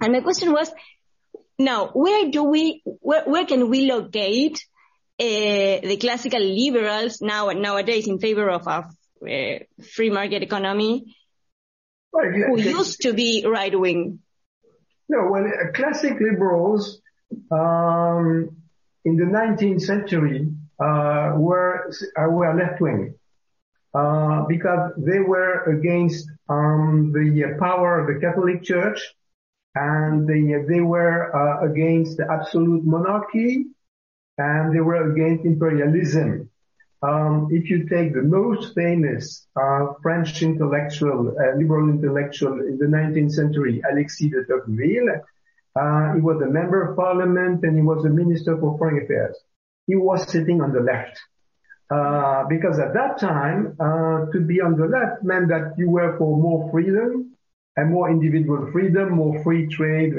and 0.00 0.12
my 0.12 0.20
question 0.20 0.52
was, 0.52 0.70
now 1.58 1.88
where 1.88 2.30
do 2.30 2.44
we, 2.44 2.82
where, 2.84 3.24
where 3.24 3.46
can 3.46 3.70
we 3.70 3.90
locate 3.90 4.64
the 5.18 5.96
classical 6.00 6.40
liberals 6.40 7.20
now 7.20 7.48
nowadays 7.48 8.06
in 8.06 8.18
favor 8.18 8.50
of 8.50 8.66
a 8.66 8.84
uh, 9.24 9.58
free 9.94 10.10
market 10.10 10.42
economy 10.42 11.16
who 12.12 12.60
used 12.60 13.02
to 13.02 13.12
be 13.12 13.46
right 13.46 13.78
wing? 13.78 14.20
No, 15.08 15.28
well, 15.30 15.46
classic 15.74 16.18
liberals 16.20 17.00
um, 17.50 18.56
in 19.04 19.16
the 19.16 19.24
19th 19.24 19.82
century 19.82 20.52
uh, 20.80 21.32
were 21.36 21.90
uh, 22.18 22.28
were 22.28 22.54
left 22.54 22.80
wing 22.80 23.14
uh, 23.94 24.42
because 24.46 24.92
they 24.98 25.20
were 25.20 25.62
against 25.64 26.28
um, 26.48 27.12
the 27.12 27.56
power 27.58 28.00
of 28.00 28.06
the 28.08 28.20
Catholic 28.20 28.62
Church 28.62 29.14
and 29.74 30.26
they 30.26 30.42
they 30.68 30.80
were 30.80 31.34
uh, 31.34 31.64
against 31.70 32.16
the 32.16 32.26
absolute 32.30 32.84
monarchy 32.84 33.66
and 34.38 34.74
they 34.74 34.80
were 34.80 35.12
against 35.12 35.44
imperialism. 35.44 36.50
Um, 37.02 37.48
if 37.50 37.70
you 37.70 37.88
take 37.88 38.14
the 38.14 38.22
most 38.22 38.74
famous 38.74 39.46
uh, 39.54 39.92
French 40.02 40.42
intellectual, 40.42 41.34
uh, 41.38 41.56
liberal 41.56 41.90
intellectual 41.90 42.60
in 42.60 42.78
the 42.78 42.86
19th 42.86 43.32
century, 43.32 43.82
Alexis 43.90 44.30
de 44.30 44.44
Tocqueville, 44.44 45.22
uh, 45.76 46.14
he 46.14 46.20
was 46.20 46.40
a 46.40 46.46
member 46.46 46.82
of 46.82 46.96
parliament 46.96 47.62
and 47.64 47.76
he 47.76 47.82
was 47.82 48.04
a 48.04 48.08
minister 48.08 48.56
for 48.58 48.78
foreign 48.78 49.04
affairs. 49.04 49.36
He 49.86 49.94
was 49.94 50.30
sitting 50.30 50.60
on 50.62 50.72
the 50.72 50.80
left. 50.80 51.18
Uh, 51.88 52.44
because 52.48 52.80
at 52.80 52.94
that 52.94 53.18
time, 53.20 53.76
uh, 53.78 54.26
to 54.32 54.40
be 54.40 54.60
on 54.60 54.76
the 54.76 54.86
left 54.86 55.22
meant 55.22 55.48
that 55.48 55.74
you 55.78 55.88
were 55.88 56.16
for 56.18 56.36
more 56.36 56.68
freedom 56.72 57.36
and 57.76 57.90
more 57.92 58.10
individual 58.10 58.68
freedom, 58.72 59.12
more 59.12 59.40
free 59.44 59.68
trade, 59.68 60.14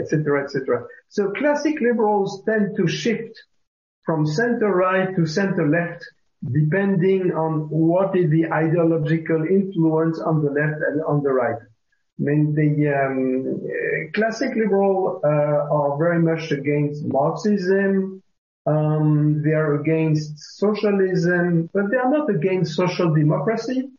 etc., 0.00 0.42
etc. 0.42 0.84
So 1.08 1.30
classic 1.30 1.80
liberals 1.80 2.42
tend 2.44 2.76
to 2.76 2.88
shift 2.88 3.38
from 4.04 4.26
center 4.26 4.70
right 4.74 5.14
to 5.16 5.26
center 5.26 5.68
left, 5.68 6.04
depending 6.50 7.32
on 7.32 7.68
what 7.70 8.16
is 8.16 8.30
the 8.30 8.46
ideological 8.52 9.44
influence 9.46 10.18
on 10.20 10.42
the 10.42 10.50
left 10.50 10.80
and 10.88 11.02
on 11.02 11.22
the 11.22 11.32
right. 11.32 11.60
I 12.18 12.22
mean, 12.22 12.54
the 12.54 12.88
um, 12.88 14.10
classic 14.12 14.54
liberal 14.54 15.20
uh, 15.24 15.28
are 15.28 15.96
very 15.98 16.20
much 16.20 16.52
against 16.52 17.04
Marxism. 17.04 18.22
Um, 18.66 19.42
they 19.42 19.52
are 19.52 19.80
against 19.80 20.38
socialism, 20.38 21.68
but 21.72 21.90
they 21.90 21.96
are 21.96 22.10
not 22.10 22.30
against 22.30 22.76
social 22.76 23.12
democracy. 23.12 23.90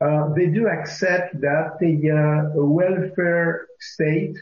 Uh, 0.00 0.28
they 0.34 0.46
do 0.46 0.68
accept 0.68 1.40
that 1.40 1.78
the 1.80 1.94
uh, 2.10 2.50
welfare 2.54 3.66
state 3.80 4.36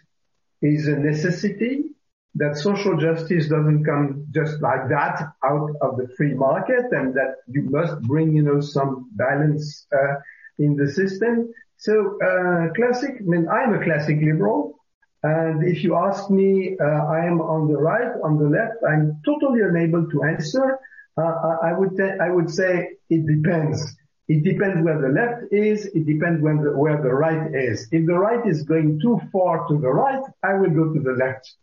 is 0.63 0.89
a 0.89 0.97
necessity, 0.97 1.92
that 2.35 2.57
social 2.57 2.97
justice 2.97 3.49
doesn't 3.49 3.85
come 3.85 4.27
just 4.31 4.61
like 4.63 4.89
that 4.89 5.33
out 5.45 5.71
of 5.83 5.97
the 5.99 6.09
free 6.17 6.35
market, 6.35 6.85
and 6.91 7.15
that 7.15 7.37
you 7.47 7.63
must 7.63 8.01
bring, 8.03 8.35
you 8.35 8.43
know, 8.43 8.61
some 8.61 9.11
balance 9.13 9.87
uh, 9.95 10.15
in 10.59 10.77
the 10.77 10.91
system. 10.91 11.53
So 11.77 12.19
uh, 12.21 12.73
classic, 12.75 13.17
I 13.21 13.25
mean, 13.25 13.49
I'm 13.49 13.75
a 13.75 13.85
classic 13.85 14.19
liberal. 14.23 14.79
And 15.25 15.63
if 15.69 15.85
you 15.85 15.95
ask 15.95 16.31
me, 16.31 16.77
uh, 16.81 16.85
I 16.85 17.27
am 17.27 17.41
on 17.41 17.69
the 17.69 17.79
right, 17.79 18.13
on 18.25 18.39
the 18.39 18.49
left, 18.49 18.79
I'm 18.89 19.21
totally 19.25 19.61
unable 19.61 20.09
to 20.11 20.23
answer. 20.25 20.79
Uh, 21.17 21.57
I 21.63 21.73
would 21.73 22.01
I 22.01 22.31
would 22.31 22.51
say 22.51 22.97
it 23.11 23.27
depends. 23.27 23.97
It 24.29 24.43
depends 24.45 24.83
where 24.83 25.01
the 25.01 25.09
left 25.09 25.53
is. 25.53 25.87
It 25.87 26.07
depends 26.07 26.41
the, 26.41 26.73
where 26.75 27.03
the 27.03 27.13
right 27.13 27.55
is. 27.55 27.87
If 27.93 28.07
the 28.07 28.19
right 28.19 28.45
is 28.47 28.63
going 28.63 29.01
too 29.01 29.21
far 29.31 29.69
to 29.69 29.79
the 29.79 29.91
right, 29.91 30.23
I 30.43 30.55
will 30.55 30.71
go 30.71 30.93
to 30.93 31.01
the 31.01 31.13
left. 31.13 31.55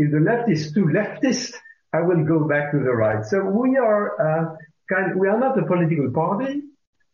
If 0.00 0.12
the 0.12 0.20
left 0.20 0.48
is 0.50 0.72
too 0.72 0.86
leftist, 0.86 1.52
I 1.92 2.00
will 2.00 2.24
go 2.24 2.48
back 2.48 2.72
to 2.72 2.78
the 2.78 2.94
right. 3.04 3.22
So 3.24 3.44
we 3.44 3.76
are 3.76 4.04
uh, 4.16 4.56
kind. 4.88 5.20
We 5.20 5.28
are 5.28 5.38
not 5.38 5.58
a 5.58 5.66
political 5.66 6.10
party. 6.10 6.62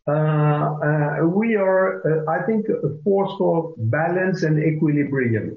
Uh, 0.07 0.12
uh, 0.12 1.26
we 1.26 1.57
are, 1.57 1.87
uh, 2.07 2.31
I 2.31 2.47
think, 2.47 2.66
a 2.69 3.02
force 3.02 3.33
for 3.38 3.75
balance 3.76 4.45
and 4.45 4.62
equilibrium. 4.62 5.57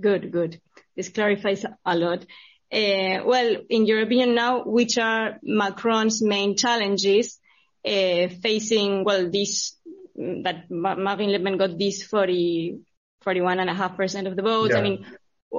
Good, 0.00 0.32
good. 0.32 0.58
This 0.96 1.10
clarifies 1.10 1.66
a 1.84 1.96
lot. 1.96 2.24
Well, 2.72 3.56
in 3.68 3.84
your 3.84 4.00
opinion 4.00 4.34
now, 4.34 4.64
which 4.64 4.96
are 4.96 5.38
Macron's 5.42 6.22
main 6.22 6.56
challenges 6.56 7.38
facing, 7.84 9.04
well, 9.04 9.30
this, 9.30 9.76
that 10.16 10.70
Marine 10.70 11.32
Le 11.32 11.40
Pen 11.40 11.58
got 11.58 11.78
this 11.78 12.02
40, 12.04 12.80
41.5% 13.24 14.26
of 14.26 14.36
the 14.36 14.42
votes. 14.42 14.74
I 14.74 14.80
mean, 14.80 15.04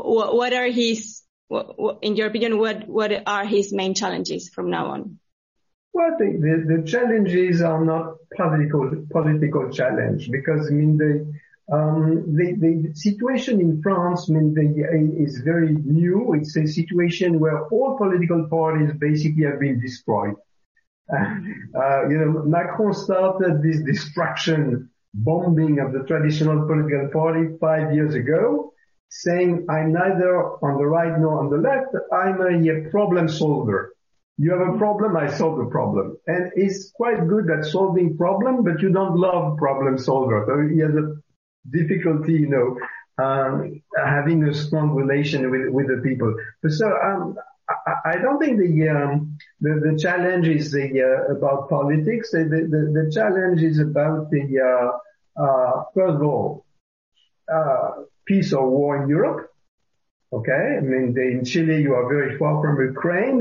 what 0.05 0.53
are 0.53 0.67
his, 0.67 1.21
in 2.01 2.15
your 2.15 2.27
opinion, 2.27 2.57
what 2.59 3.27
are 3.27 3.45
his 3.45 3.73
main 3.73 3.93
challenges 3.93 4.49
from 4.49 4.69
now 4.69 4.87
on? 4.87 5.19
Well, 5.93 6.13
I 6.13 6.17
think 6.17 6.41
the, 6.41 6.77
the 6.77 6.83
challenges 6.87 7.61
are 7.61 7.83
not 7.83 8.17
political 8.35 9.05
political 9.11 9.71
challenge 9.71 10.29
because 10.29 10.67
I 10.67 10.73
mean 10.73 10.97
the 10.97 11.33
um, 11.73 12.35
the, 12.35 12.53
the 12.53 12.93
situation 12.93 13.59
in 13.59 13.81
France 13.81 14.29
I 14.29 14.33
mean, 14.33 14.53
the, 14.53 15.23
is 15.23 15.39
very 15.39 15.73
new. 15.73 16.33
It's 16.35 16.55
a 16.55 16.65
situation 16.65 17.39
where 17.39 17.65
all 17.67 17.97
political 17.97 18.47
parties 18.47 18.91
basically 18.99 19.43
have 19.45 19.59
been 19.59 19.79
destroyed. 19.79 20.35
Uh, 21.09 22.09
you 22.09 22.17
know, 22.17 22.43
Macron 22.43 22.93
started 22.93 23.61
this 23.61 23.79
destruction 23.81 24.89
bombing 25.13 25.79
of 25.79 25.93
the 25.93 26.03
traditional 26.03 26.65
political 26.67 27.07
party 27.13 27.55
five 27.61 27.93
years 27.93 28.13
ago, 28.15 28.73
saying, 29.09 29.65
I'm 29.69 29.91
neither 29.91 30.43
on 30.63 30.77
the 30.77 30.85
right 30.85 31.17
nor 31.19 31.39
on 31.39 31.49
the 31.49 31.57
left. 31.57 31.95
I'm 32.11 32.41
a 32.41 32.89
problem 32.89 33.27
solver. 33.27 33.93
You 34.39 34.51
have 34.51 34.75
a 34.75 34.77
problem, 34.77 35.17
I 35.17 35.27
solve 35.31 35.57
the 35.57 35.65
problem. 35.65 36.17
And 36.27 36.51
he's 36.55 36.91
quite 36.95 37.27
good 37.27 37.49
at 37.49 37.65
solving 37.65 38.17
problem, 38.17 38.63
but 38.63 38.81
you 38.81 38.91
don't 38.91 39.15
love 39.15 39.57
problem 39.57 39.97
solver. 39.97 40.45
So 40.47 40.73
he 40.73 40.79
has 40.81 40.93
a 40.93 41.15
difficulty, 41.71 42.33
you 42.33 42.49
know, 42.49 42.77
um, 43.23 43.81
having 43.97 44.43
a 44.43 44.53
strong 44.53 44.91
relation 44.91 45.49
with, 45.49 45.69
with 45.69 45.87
the 45.87 46.01
people. 46.03 46.35
So, 46.67 46.85
um, 46.87 47.35
I, 47.69 48.11
I, 48.13 48.17
don't 48.19 48.39
think 48.39 48.59
the, 48.59 48.89
um, 48.89 49.37
the, 49.59 49.91
the, 49.91 49.99
challenge 49.99 50.47
is 50.47 50.71
the, 50.71 51.01
uh, 51.01 51.33
about 51.33 51.67
politics. 51.67 52.31
The, 52.31 52.45
the, 52.45 53.03
the, 53.03 53.11
challenge 53.11 53.61
is 53.61 53.79
about 53.79 54.29
the, 54.29 54.59
uh, 54.59 55.43
uh, 55.43 55.83
first 55.93 56.15
of 56.15 56.21
all, 56.21 56.65
uh, 57.53 58.03
peace 58.25 58.53
or 58.53 58.69
war 58.69 59.01
in 59.01 59.09
Europe. 59.09 59.51
Okay. 60.33 60.77
I 60.77 60.81
mean, 60.81 61.15
in 61.17 61.45
Chile, 61.45 61.81
you 61.81 61.93
are 61.93 62.09
very 62.09 62.37
far 62.37 62.61
from 62.61 62.81
Ukraine, 62.81 63.39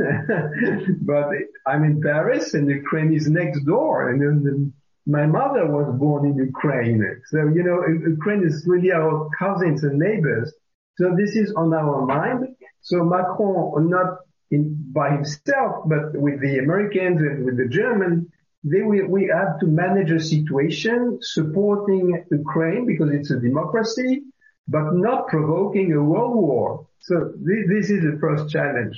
but 1.02 1.28
I'm 1.66 1.84
in 1.84 2.00
Paris 2.00 2.54
and 2.54 2.68
Ukraine 2.68 3.12
is 3.12 3.28
next 3.28 3.64
door. 3.64 4.10
And 4.10 4.20
then 4.22 4.72
my 5.06 5.26
mother 5.26 5.66
was 5.66 5.92
born 5.98 6.26
in 6.26 6.36
Ukraine. 6.36 7.02
So, 7.26 7.38
you 7.56 7.62
know, 7.64 7.78
Ukraine 8.16 8.44
is 8.44 8.64
really 8.66 8.92
our 8.92 9.28
cousins 9.38 9.82
and 9.82 9.98
neighbors. 9.98 10.52
So 10.98 11.14
this 11.16 11.36
is 11.36 11.52
on 11.54 11.74
our 11.74 12.06
mind. 12.06 12.56
So 12.82 13.04
Macron, 13.04 13.90
not 13.90 14.18
in, 14.50 14.76
by 14.92 15.10
himself, 15.10 15.84
but 15.86 16.14
with 16.14 16.40
the 16.40 16.58
Americans 16.58 17.20
and 17.20 17.44
with 17.44 17.56
the 17.56 17.68
Germans, 17.68 18.28
we, 18.66 19.02
we 19.02 19.30
have 19.32 19.60
to 19.60 19.66
manage 19.66 20.10
a 20.10 20.20
situation 20.20 21.18
supporting 21.20 22.24
Ukraine 22.30 22.84
because 22.86 23.10
it's 23.12 23.30
a 23.30 23.38
democracy 23.38 24.22
but 24.68 24.94
not 24.94 25.28
provoking 25.28 25.92
a 25.92 26.02
world 26.02 26.36
war. 26.36 26.86
So 26.98 27.32
this, 27.36 27.68
this 27.68 27.90
is 27.90 28.02
the 28.02 28.18
first 28.20 28.50
challenge. 28.50 28.96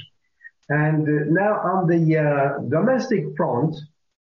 And 0.71 1.07
uh, 1.07 1.25
now 1.29 1.53
on 1.61 1.87
the 1.87 2.17
uh, 2.17 2.59
domestic 2.69 3.25
front, 3.37 3.75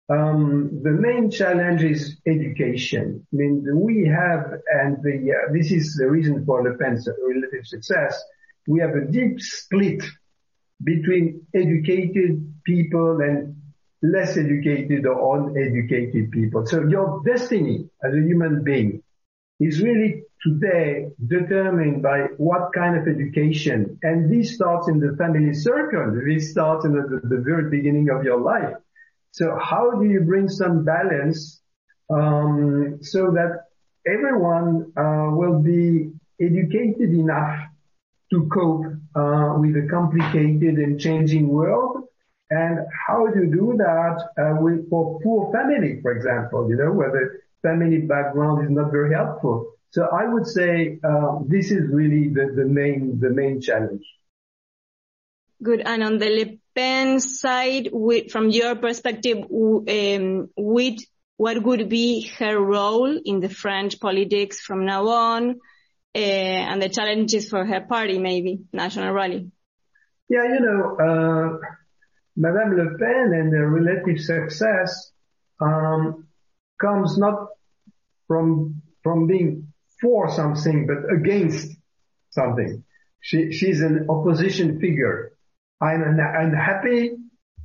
um, 0.08 0.80
the 0.82 0.90
main 0.90 1.30
challenge 1.30 1.84
is 1.84 2.16
education. 2.26 3.24
I 3.32 3.36
mean, 3.36 3.64
we 3.72 4.06
have, 4.06 4.52
and 4.72 5.00
the, 5.04 5.32
uh, 5.32 5.52
this 5.52 5.70
is 5.70 5.94
the 5.94 6.10
reason 6.10 6.44
for 6.44 6.64
Le 6.64 6.76
Pen's 6.76 7.08
relative 7.28 7.64
success. 7.64 8.20
We 8.66 8.80
have 8.80 8.96
a 8.96 9.04
deep 9.04 9.40
split 9.40 10.02
between 10.82 11.46
educated 11.54 12.52
people 12.64 13.20
and 13.20 13.59
less 14.02 14.36
educated 14.36 15.06
or 15.06 15.48
uneducated 15.48 16.30
people. 16.30 16.66
So 16.66 16.86
your 16.88 17.22
destiny 17.24 17.88
as 18.02 18.14
a 18.14 18.20
human 18.20 18.64
being 18.64 19.02
is 19.60 19.80
really 19.82 20.22
today 20.42 21.08
determined 21.26 22.02
by 22.02 22.20
what 22.38 22.72
kind 22.72 22.96
of 22.96 23.06
education. 23.06 23.98
And 24.02 24.32
this 24.32 24.54
starts 24.54 24.88
in 24.88 25.00
the 25.00 25.14
family 25.16 25.52
circle. 25.52 26.18
This 26.26 26.50
starts 26.50 26.86
in 26.86 26.92
the, 26.92 27.20
the 27.24 27.42
very 27.42 27.68
beginning 27.68 28.08
of 28.08 28.24
your 28.24 28.40
life. 28.40 28.74
So 29.32 29.56
how 29.60 29.92
do 30.00 30.06
you 30.06 30.22
bring 30.22 30.48
some 30.48 30.84
balance 30.84 31.60
um, 32.08 32.98
so 33.02 33.30
that 33.32 33.66
everyone 34.06 34.92
uh, 34.96 35.28
will 35.30 35.60
be 35.60 36.10
educated 36.40 37.10
enough 37.10 37.68
to 38.32 38.48
cope 38.48 38.86
uh, 39.14 39.58
with 39.58 39.76
a 39.76 39.86
complicated 39.90 40.78
and 40.78 40.98
changing 40.98 41.48
world? 41.48 42.04
And 42.50 42.80
how 43.06 43.28
do 43.28 43.40
you 43.40 43.50
do 43.50 43.74
that 43.78 44.16
uh, 44.36 44.60
with, 44.60 44.90
for 44.90 45.20
poor 45.20 45.52
family, 45.52 46.00
for 46.02 46.10
example, 46.10 46.68
you 46.68 46.76
know, 46.76 46.90
where 46.92 47.10
the 47.10 47.68
family 47.68 47.98
background 47.98 48.64
is 48.64 48.70
not 48.70 48.90
very 48.90 49.14
helpful? 49.14 49.74
So 49.92 50.08
I 50.12 50.26
would 50.26 50.46
say 50.46 50.98
uh, 51.02 51.38
this 51.46 51.70
is 51.70 51.88
really 51.90 52.28
the, 52.28 52.52
the 52.54 52.64
main 52.64 53.18
the 53.20 53.30
main 53.30 53.60
challenge. 53.60 54.04
Good. 55.62 55.82
And 55.84 56.02
on 56.02 56.18
the 56.18 56.30
Le 56.30 56.58
Pen 56.74 57.20
side, 57.20 57.90
with, 57.92 58.30
from 58.30 58.50
your 58.50 58.76
perspective, 58.76 59.38
um, 59.38 60.48
with 60.56 60.98
what 61.36 61.62
would 61.62 61.88
be 61.88 62.28
her 62.38 62.58
role 62.58 63.18
in 63.24 63.40
the 63.40 63.48
French 63.48 64.00
politics 64.00 64.60
from 64.60 64.86
now 64.86 65.06
on, 65.08 65.50
uh, 66.14 66.18
and 66.18 66.82
the 66.82 66.88
challenges 66.88 67.48
for 67.48 67.64
her 67.64 67.80
party, 67.82 68.18
maybe 68.18 68.60
national 68.72 69.12
rally? 69.12 69.50
Yeah, 70.28 70.44
you 70.44 70.60
know, 70.60 70.96
uh, 70.96 71.66
Madame 72.36 72.76
Le 72.76 72.98
Pen 72.98 73.32
and 73.34 73.52
her 73.52 73.68
relative 73.68 74.20
success 74.20 75.12
um, 75.60 76.26
comes 76.80 77.18
not 77.18 77.48
from 78.26 78.82
from 79.02 79.26
being 79.26 79.72
for 80.00 80.30
something, 80.30 80.86
but 80.86 81.12
against 81.12 81.70
something. 82.30 82.84
She, 83.20 83.52
she's 83.52 83.80
an 83.82 84.06
opposition 84.08 84.80
figure. 84.80 85.32
I'm 85.80 86.02
unhappy. 86.02 87.16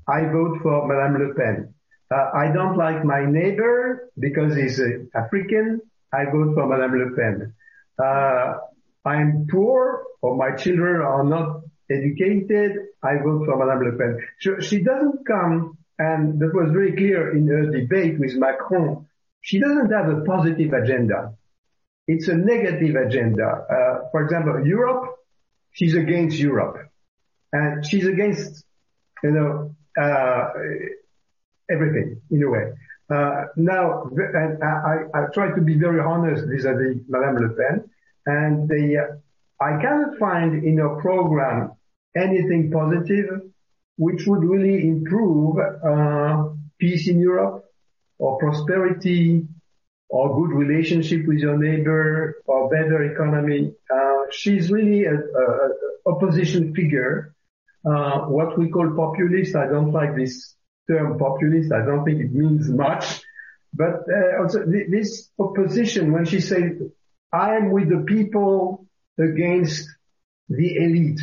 I 0.08 0.26
vote 0.26 0.60
for 0.62 0.88
Madame 0.88 1.28
Le 1.28 1.34
Pen. 1.34 1.74
Uh, 2.14 2.30
I 2.36 2.52
don't 2.52 2.78
like 2.78 3.04
my 3.04 3.26
neighbor 3.26 4.12
because 4.20 4.56
he's 4.56 4.80
African. 5.16 5.82
I 6.14 6.26
vote 6.26 6.54
for 6.54 6.68
Madame 6.68 7.00
Le 7.00 7.16
Pen. 7.16 7.54
Uh, 8.02 8.58
I'm 9.06 9.48
poor 9.50 10.04
or 10.22 10.36
my 10.36 10.56
children 10.56 11.02
are 11.02 11.24
not 11.24 11.62
educated. 11.90 12.72
I 13.04 13.18
vote 13.18 13.46
for 13.46 13.58
Madame 13.58 13.86
Le 13.86 13.98
Pen. 13.98 14.20
So 14.40 14.60
she 14.60 14.82
doesn't 14.82 15.26
come, 15.26 15.78
and 16.00 16.40
that 16.40 16.54
was 16.54 16.72
very 16.72 16.94
clear 16.94 17.36
in 17.36 17.48
her 17.48 17.72
debate 17.72 18.20
with 18.20 18.36
Macron. 18.36 19.08
She 19.42 19.60
doesn't 19.60 19.92
have 19.92 20.10
a 20.10 20.22
positive 20.22 20.74
agenda 20.74 21.34
it's 22.08 22.28
a 22.28 22.36
negative 22.36 22.96
agenda. 22.96 23.46
Uh, 23.46 24.10
for 24.12 24.24
example, 24.24 24.66
Europe, 24.66 25.18
she's 25.72 25.96
against 25.96 26.38
Europe, 26.38 26.90
and 27.52 27.86
she's 27.86 28.06
against, 28.06 28.64
you 29.24 29.32
know, 29.32 29.76
uh, 30.00 30.50
everything 31.70 32.22
in 32.30 32.44
a 32.44 32.50
way. 32.50 32.74
Uh, 33.10 33.46
now, 33.56 34.04
and 34.16 34.64
I, 34.64 35.06
I, 35.14 35.26
try 35.32 35.54
to 35.54 35.62
be 35.62 35.78
very 35.78 36.00
honest 36.00 36.44
vis-à-vis 36.46 37.02
Madame 37.08 37.36
Le 37.38 37.50
Pen, 37.50 37.90
and 38.26 38.68
the, 38.68 39.22
I 39.60 39.80
cannot 39.82 40.18
find 40.18 40.64
in 40.64 40.76
your 40.76 41.02
program 41.02 41.72
anything 42.16 42.72
positive 42.72 43.42
which 43.98 44.26
would 44.28 44.44
really 44.44 44.88
improve 44.88 45.58
uh, 45.58 46.50
peace 46.78 47.08
in 47.08 47.20
Europe 47.20 47.64
or 48.18 48.38
prosperity 48.38 49.48
or 50.10 50.36
good 50.36 50.56
relationship 50.56 51.26
with 51.26 51.38
your 51.38 51.58
neighbor 51.58 52.36
or 52.46 52.70
better 52.70 53.04
economy. 53.12 53.74
Uh, 53.94 54.24
she's 54.32 54.70
really 54.70 55.06
a, 55.06 55.14
a, 55.14 55.16
a 55.16 55.70
opposition 56.06 56.74
figure. 56.76 57.34
Uh, 57.86 58.22
what 58.22 58.58
we 58.58 58.70
call 58.70 58.90
populist. 58.96 59.56
I 59.56 59.68
don't 59.68 59.92
like 59.92 60.16
this 60.16 60.56
term 60.90 61.18
populist. 61.20 61.72
I 61.72 61.86
don't 61.86 62.04
think 62.04 62.20
it 62.20 62.34
means 62.34 62.68
much. 62.70 63.22
But 63.74 64.06
uh, 64.10 64.42
also 64.42 64.66
th- 64.66 64.88
this 64.90 65.30
opposition, 65.38 66.12
when 66.12 66.26
she 66.26 66.40
said, 66.40 66.80
"I 67.32 67.56
am 67.58 67.72
with 67.72 67.90
the 67.90 68.04
people 68.08 68.88
against 69.18 69.90
the 70.50 70.78
elite," 70.78 71.22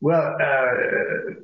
well, 0.00 0.36
uh, 0.40 1.34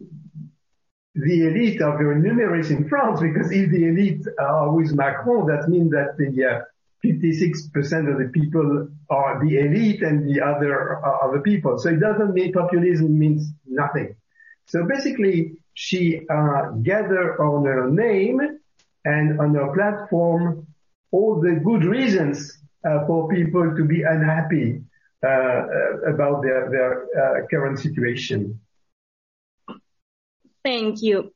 the 1.15 1.47
elite 1.47 1.81
are 1.81 1.97
very 1.97 2.21
numerous 2.21 2.71
in 2.71 2.89
France 2.89 3.21
because 3.21 3.51
if 3.53 3.71
the 3.71 3.85
elite 3.89 4.27
are 4.39 4.73
with 4.73 4.93
Macron, 4.95 5.47
that 5.47 5.69
means 5.69 5.91
that 5.93 6.17
the 6.19 6.45
uh, 6.45 6.61
56% 7.05 8.11
of 8.11 8.19
the 8.19 8.31
people 8.33 8.89
are 9.11 9.45
the 9.45 9.59
elite 9.59 10.03
and 10.03 10.27
the 10.29 10.41
other 10.41 10.97
are 10.97 11.37
the 11.37 11.41
people. 11.43 11.79
So 11.79 11.91
it 11.91 12.01
doesn't 12.01 12.33
mean 12.33 12.53
populism 12.53 13.19
means 13.19 13.53
nothing. 13.67 14.17
So 14.67 14.87
basically, 14.87 15.57
she 15.75 16.27
uh, 16.29 16.71
gathered 16.83 17.39
on 17.39 17.65
her 17.67 17.91
name 17.91 18.41
and 19.05 19.41
on 19.41 19.55
her 19.55 19.73
platform 19.75 20.67
all 21.11 21.41
the 21.41 21.61
good 21.63 21.85
reasons 21.85 22.59
uh, 22.89 23.07
for 23.07 23.29
people 23.29 23.75
to 23.77 23.85
be 23.85 24.03
unhappy 24.03 24.81
uh, 24.81 24.81
uh 24.81 24.94
about 25.25 26.43
their, 26.43 26.71
their 26.71 26.93
uh, 27.05 27.47
current 27.51 27.79
situation. 27.79 28.61
Thank 30.65 31.03
you. 31.03 31.33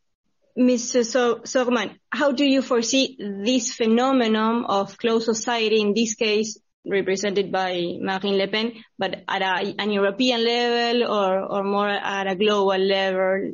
Mr. 0.59 1.05
So 1.05 1.37
Sorman, 1.45 1.97
how 2.11 2.33
do 2.33 2.45
you 2.45 2.63
foresee 2.63 3.17
this 3.19 3.73
phenomenon 3.73 4.65
of 4.65 4.99
closed 4.99 5.27
society, 5.27 5.81
in 5.81 5.95
this 5.95 6.15
case 6.15 6.59
represented 6.85 7.53
by 7.53 7.99
Marine 8.01 8.39
Le 8.39 8.49
Pen, 8.49 8.73
but 8.99 9.23
at 9.29 9.43
a, 9.43 9.75
an 9.79 9.91
European 9.91 10.45
level 10.45 11.05
or, 11.05 11.41
or 11.41 11.63
more 11.63 11.89
at 11.89 12.27
a 12.27 12.35
global 12.35 12.79
level 12.79 13.53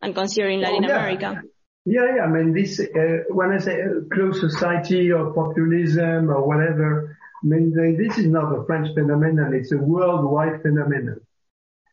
and 0.00 0.14
considering 0.14 0.60
Latin 0.60 0.84
oh. 0.84 0.88
America? 0.88 1.42
Yeah, 1.84 2.02
yeah. 2.16 2.22
I 2.22 2.28
mean, 2.28 2.52
this, 2.52 2.80
uh, 2.80 3.24
when 3.30 3.50
I 3.50 3.58
say 3.58 3.76
closed 4.12 4.40
society 4.40 5.10
or 5.10 5.32
populism 5.32 6.30
or 6.30 6.46
whatever, 6.46 7.17
I 7.42 7.46
mean, 7.46 7.72
this 7.96 8.18
is 8.18 8.26
not 8.26 8.56
a 8.56 8.64
French 8.64 8.94
phenomenon. 8.94 9.54
It's 9.54 9.72
a 9.72 9.78
worldwide 9.78 10.62
phenomenon. 10.62 11.20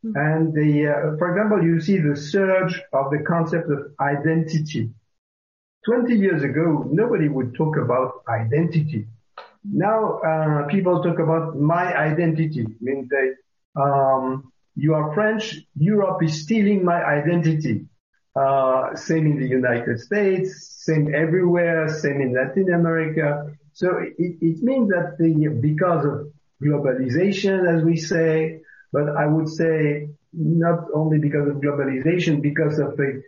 Mm-hmm. 0.04 0.18
And 0.18 0.54
the, 0.54 0.88
uh, 0.88 1.18
for 1.18 1.30
example, 1.30 1.64
you 1.64 1.80
see 1.80 1.98
the 1.98 2.16
surge 2.16 2.82
of 2.94 3.12
the 3.12 3.24
concept 3.28 3.70
of 3.70 3.92
identity. 4.00 4.92
20 5.86 6.16
years 6.16 6.44
ago, 6.44 6.88
nobody 6.92 7.30
would 7.30 7.54
talk 7.54 7.78
about 7.78 8.24
identity. 8.28 9.08
Now, 9.64 10.20
uh, 10.20 10.68
people 10.68 11.02
talk 11.04 11.20
about 11.20 11.58
my 11.58 11.96
identity. 11.96 12.66
I 12.66 12.78
mean, 12.82 13.08
they, 13.10 13.82
um, 13.82 14.52
you 14.76 14.94
are 14.94 15.14
French, 15.14 15.60
Europe 15.78 16.24
is 16.24 16.42
stealing 16.44 16.84
my 16.84 17.04
identity. 17.04 17.86
Uh, 18.36 18.96
same 18.96 19.26
in 19.28 19.40
the 19.40 19.48
United 19.48 20.00
States, 20.00 20.76
same 20.84 21.14
everywhere, 21.16 21.88
same 21.88 22.20
in 22.20 22.34
Latin 22.34 22.74
America. 22.74 23.56
So 23.76 23.88
it, 24.00 24.64
means 24.64 24.88
that 24.90 25.18
because 25.62 26.06
of 26.06 26.32
globalization, 26.64 27.68
as 27.68 27.84
we 27.84 27.98
say, 27.98 28.62
but 28.94 29.10
I 29.18 29.26
would 29.28 29.50
say 29.50 30.08
not 30.32 30.86
only 30.94 31.20
because 31.20 31.50
of 31.50 31.56
globalization, 31.58 32.42
because 32.42 32.80
of 32.80 32.96
the, 32.96 33.22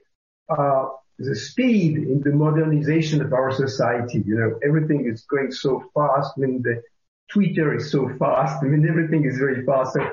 uh, 0.50 0.86
the 1.20 1.36
speed 1.36 1.98
in 1.98 2.22
the 2.22 2.32
modernization 2.32 3.22
of 3.22 3.34
our 3.34 3.52
society. 3.52 4.24
You 4.26 4.36
know, 4.36 4.60
everything 4.64 5.06
is 5.06 5.26
going 5.26 5.52
so 5.52 5.84
fast. 5.94 6.32
I 6.38 6.40
mean, 6.42 6.62
the 6.62 6.82
Twitter 7.30 7.76
is 7.76 7.92
so 7.92 8.10
fast. 8.18 8.64
I 8.64 8.68
mean, 8.68 8.88
everything 8.88 9.26
is 9.26 9.38
very 9.38 9.66
fast. 9.66 9.96
So 9.96 10.12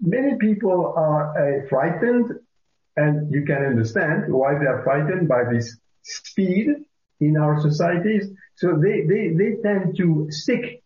many 0.00 0.38
people 0.38 0.94
are 0.96 1.24
uh, 1.36 1.68
frightened 1.68 2.30
and 2.96 3.30
you 3.30 3.44
can 3.44 3.62
understand 3.62 4.32
why 4.32 4.58
they 4.58 4.64
are 4.64 4.82
frightened 4.84 5.28
by 5.28 5.44
this 5.52 5.76
speed 6.02 6.68
in 7.20 7.36
our 7.36 7.60
societies. 7.60 8.30
So 8.60 8.76
they, 8.76 9.06
they, 9.08 9.32
they 9.32 9.56
tend 9.62 9.96
to 9.96 10.26
stick 10.28 10.82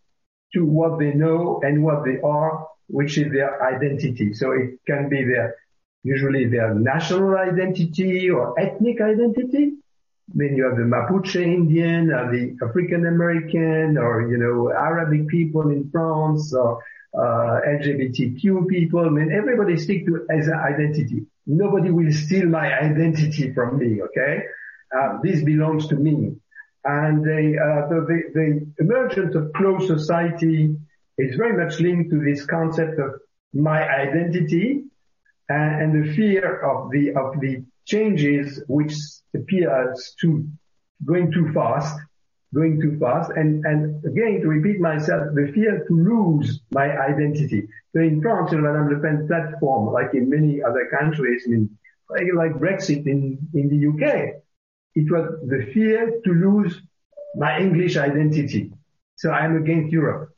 to 0.52 0.64
what 0.64 1.00
they 1.00 1.12
know 1.12 1.60
and 1.64 1.82
what 1.82 2.04
they 2.04 2.20
are, 2.20 2.68
which 2.86 3.18
is 3.18 3.32
their 3.32 3.66
identity. 3.66 4.32
So 4.32 4.52
it 4.52 4.78
can 4.86 5.08
be 5.08 5.24
their, 5.24 5.56
usually 6.04 6.44
their 6.44 6.72
national 6.72 7.36
identity 7.36 8.30
or 8.30 8.56
ethnic 8.60 9.00
identity. 9.00 9.72
Then 10.28 10.54
you 10.54 10.66
have 10.68 10.76
the 10.76 10.84
Mapuche 10.84 11.42
Indian 11.42 12.12
or 12.12 12.30
the 12.30 12.56
African 12.64 13.06
American 13.06 13.98
or, 13.98 14.30
you 14.30 14.38
know, 14.38 14.70
Arabic 14.72 15.26
people 15.26 15.68
in 15.70 15.90
France 15.90 16.54
or 16.54 16.80
uh, 17.12 17.58
LGBTQ 17.66 18.68
people. 18.68 19.00
I 19.00 19.08
mean, 19.08 19.32
everybody 19.32 19.76
stick 19.78 20.06
to 20.06 20.24
as 20.30 20.46
an 20.46 20.60
identity. 20.60 21.26
Nobody 21.44 21.90
will 21.90 22.12
steal 22.12 22.46
my 22.46 22.72
identity 22.72 23.52
from 23.52 23.78
me. 23.78 24.00
Okay. 24.00 24.44
Uh, 24.96 25.18
this 25.24 25.42
belongs 25.42 25.88
to 25.88 25.96
me. 25.96 26.36
And 26.84 27.24
the, 27.24 27.56
uh, 27.58 27.88
the, 27.88 28.00
the, 28.06 28.22
the 28.34 28.84
emergence 28.84 29.34
of 29.34 29.52
closed 29.54 29.86
society 29.86 30.76
is 31.16 31.36
very 31.36 31.56
much 31.64 31.80
linked 31.80 32.10
to 32.10 32.22
this 32.22 32.44
concept 32.44 32.98
of 32.98 33.12
my 33.54 33.88
identity 33.88 34.84
and, 35.48 35.82
and 35.82 36.04
the 36.04 36.14
fear 36.14 36.60
of 36.60 36.90
the, 36.90 37.14
of 37.14 37.40
the 37.40 37.64
changes 37.86 38.62
which 38.68 38.94
appears 39.34 40.14
to 40.20 40.46
going 41.06 41.32
too 41.32 41.52
fast, 41.54 41.98
going 42.54 42.80
too 42.80 42.98
fast. 42.98 43.30
And, 43.34 43.64
and 43.64 44.04
again, 44.04 44.40
to 44.42 44.48
repeat 44.48 44.80
myself, 44.80 45.28
the 45.34 45.50
fear 45.54 45.84
to 45.86 45.94
lose 45.94 46.60
my 46.70 46.98
identity. 46.98 47.66
So 47.94 48.00
in 48.00 48.20
France, 48.20 48.52
in 48.52 48.62
Madame 48.62 48.90
Le 48.90 49.00
Pen 49.00 49.26
platform, 49.26 49.92
like 49.92 50.12
in 50.12 50.28
many 50.28 50.62
other 50.62 50.90
countries, 50.98 51.44
in, 51.46 51.70
like, 52.10 52.26
like 52.36 52.52
Brexit 52.52 53.06
in, 53.06 53.38
in 53.54 53.68
the 53.68 53.88
UK, 53.88 54.43
it 54.94 55.10
was 55.10 55.24
the 55.48 55.70
fear 55.72 56.20
to 56.24 56.30
lose 56.32 56.80
my 57.36 57.58
English 57.58 57.96
identity. 57.96 58.72
So 59.16 59.30
I'm 59.30 59.56
against 59.56 59.92
Europe. 59.92 60.30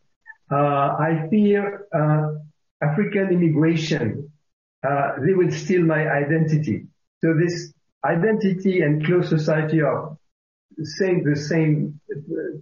Uh, 0.50 0.56
I 0.56 1.26
fear 1.30 1.86
uh, 1.92 2.34
African 2.82 3.28
immigration. 3.32 4.30
Uh, 4.86 5.12
they 5.24 5.32
will 5.34 5.50
steal 5.50 5.82
my 5.82 6.08
identity. 6.08 6.86
So 7.22 7.34
this 7.34 7.72
identity 8.04 8.82
and 8.82 9.04
closed 9.04 9.28
society 9.28 9.80
are 9.80 10.16
same, 10.82 11.24
the 11.24 11.36
same 11.36 12.00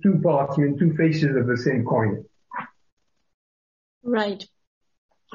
two 0.03 0.21
parts, 0.23 0.57
I 0.57 0.63
mean, 0.63 0.79
two 0.79 0.95
faces 0.97 1.37
of 1.37 1.47
the 1.47 1.57
same 1.57 1.85
coin. 1.85 2.25
Right. 4.03 4.45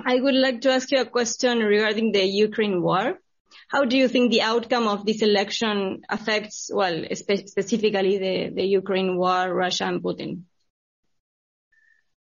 I 0.06 0.20
would 0.20 0.36
like 0.36 0.62
to 0.62 0.72
ask 0.72 0.92
you 0.92 1.02
a 1.02 1.06
question 1.06 1.60
regarding 1.60 2.14
the 2.14 2.24
Ukraine 2.24 2.82
war. 2.82 3.20
How 3.68 3.86
do 3.86 3.98
you 3.98 4.08
think 4.08 4.32
the 4.32 4.42
outcome 4.42 4.88
of 4.88 5.06
this 5.06 5.22
election 5.22 6.02
affects, 6.10 6.70
well, 6.74 7.04
spe- 7.14 7.48
specifically 7.48 8.18
the, 8.18 8.50
the 8.56 8.64
Ukraine 8.64 9.18
war, 9.18 9.54
Russia 9.54 9.86
and 9.86 10.02
Putin? 10.02 10.44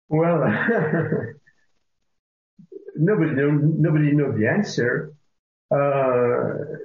Well, 0.09 0.40
nobody 2.96 3.33
nobody 3.33 4.12
knows 4.12 4.37
the 4.37 4.48
answer 4.48 5.14
uh, 5.70 6.76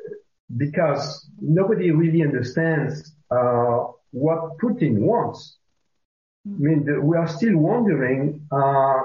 because 0.56 1.28
nobody 1.42 1.92
really 1.92 2.22
understands 2.22 3.14
uh, 3.32 3.86
what 4.12 4.58
Putin 4.60 5.00
wants. 5.00 5.58
I 6.46 6.60
mean, 6.60 6.86
the, 6.86 7.02
we 7.02 7.18
are 7.18 7.28
still 7.28 7.58
wondering 7.58 8.48
uh, 8.52 9.00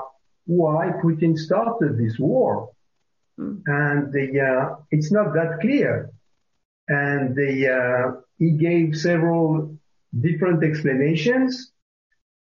why 0.44 0.90
Putin 1.02 1.36
started 1.38 1.96
this 1.96 2.18
war. 2.18 2.70
Mm. 3.40 3.62
And 3.66 4.12
the, 4.12 4.40
uh, 4.40 4.76
it's 4.90 5.10
not 5.10 5.32
that 5.34 5.60
clear. 5.60 6.10
And 6.88 7.34
the, 7.34 7.52
uh, 7.68 8.20
he 8.38 8.52
gave 8.52 8.96
several 8.96 9.76
different 10.18 10.62
explanations. 10.64 11.72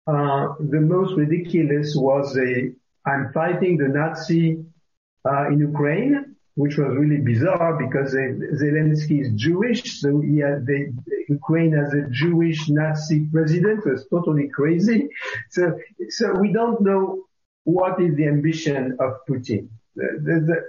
Uh, 0.07 0.55
the 0.59 0.81
most 0.81 1.15
ridiculous 1.17 1.95
was 1.95 2.37
a, 2.39 2.73
I'm 3.07 3.33
fighting 3.33 3.77
the 3.77 3.89
Nazi 3.89 4.65
uh, 5.29 5.49
in 5.49 5.59
Ukraine, 5.59 6.35
which 6.55 6.77
was 6.77 6.89
really 6.97 7.19
bizarre 7.19 7.79
because 7.79 8.15
Zelensky 8.15 9.21
is 9.21 9.33
Jewish, 9.35 10.01
so 10.01 10.21
he 10.21 10.39
had 10.39 10.67
the, 10.67 10.93
Ukraine 11.29 11.73
has 11.73 11.93
a 11.93 12.09
Jewish 12.11 12.69
Nazi 12.69 13.27
president, 13.31 13.87
was 13.87 14.07
totally 14.09 14.49
crazy. 14.49 15.09
So, 15.51 15.79
so 16.09 16.33
we 16.41 16.53
don't 16.53 16.81
know 16.81 17.25
what 17.65 18.01
is 18.01 18.17
the 18.17 18.27
ambition 18.27 18.97
of 18.99 19.11
Putin 19.29 19.69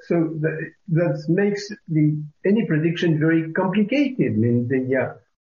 so 0.08 0.40
that 0.90 1.26
makes 1.28 1.70
any 2.46 2.66
prediction 2.66 3.20
very 3.20 3.52
complicated. 3.54 4.34
I 4.34 4.38
mean, 4.38 4.70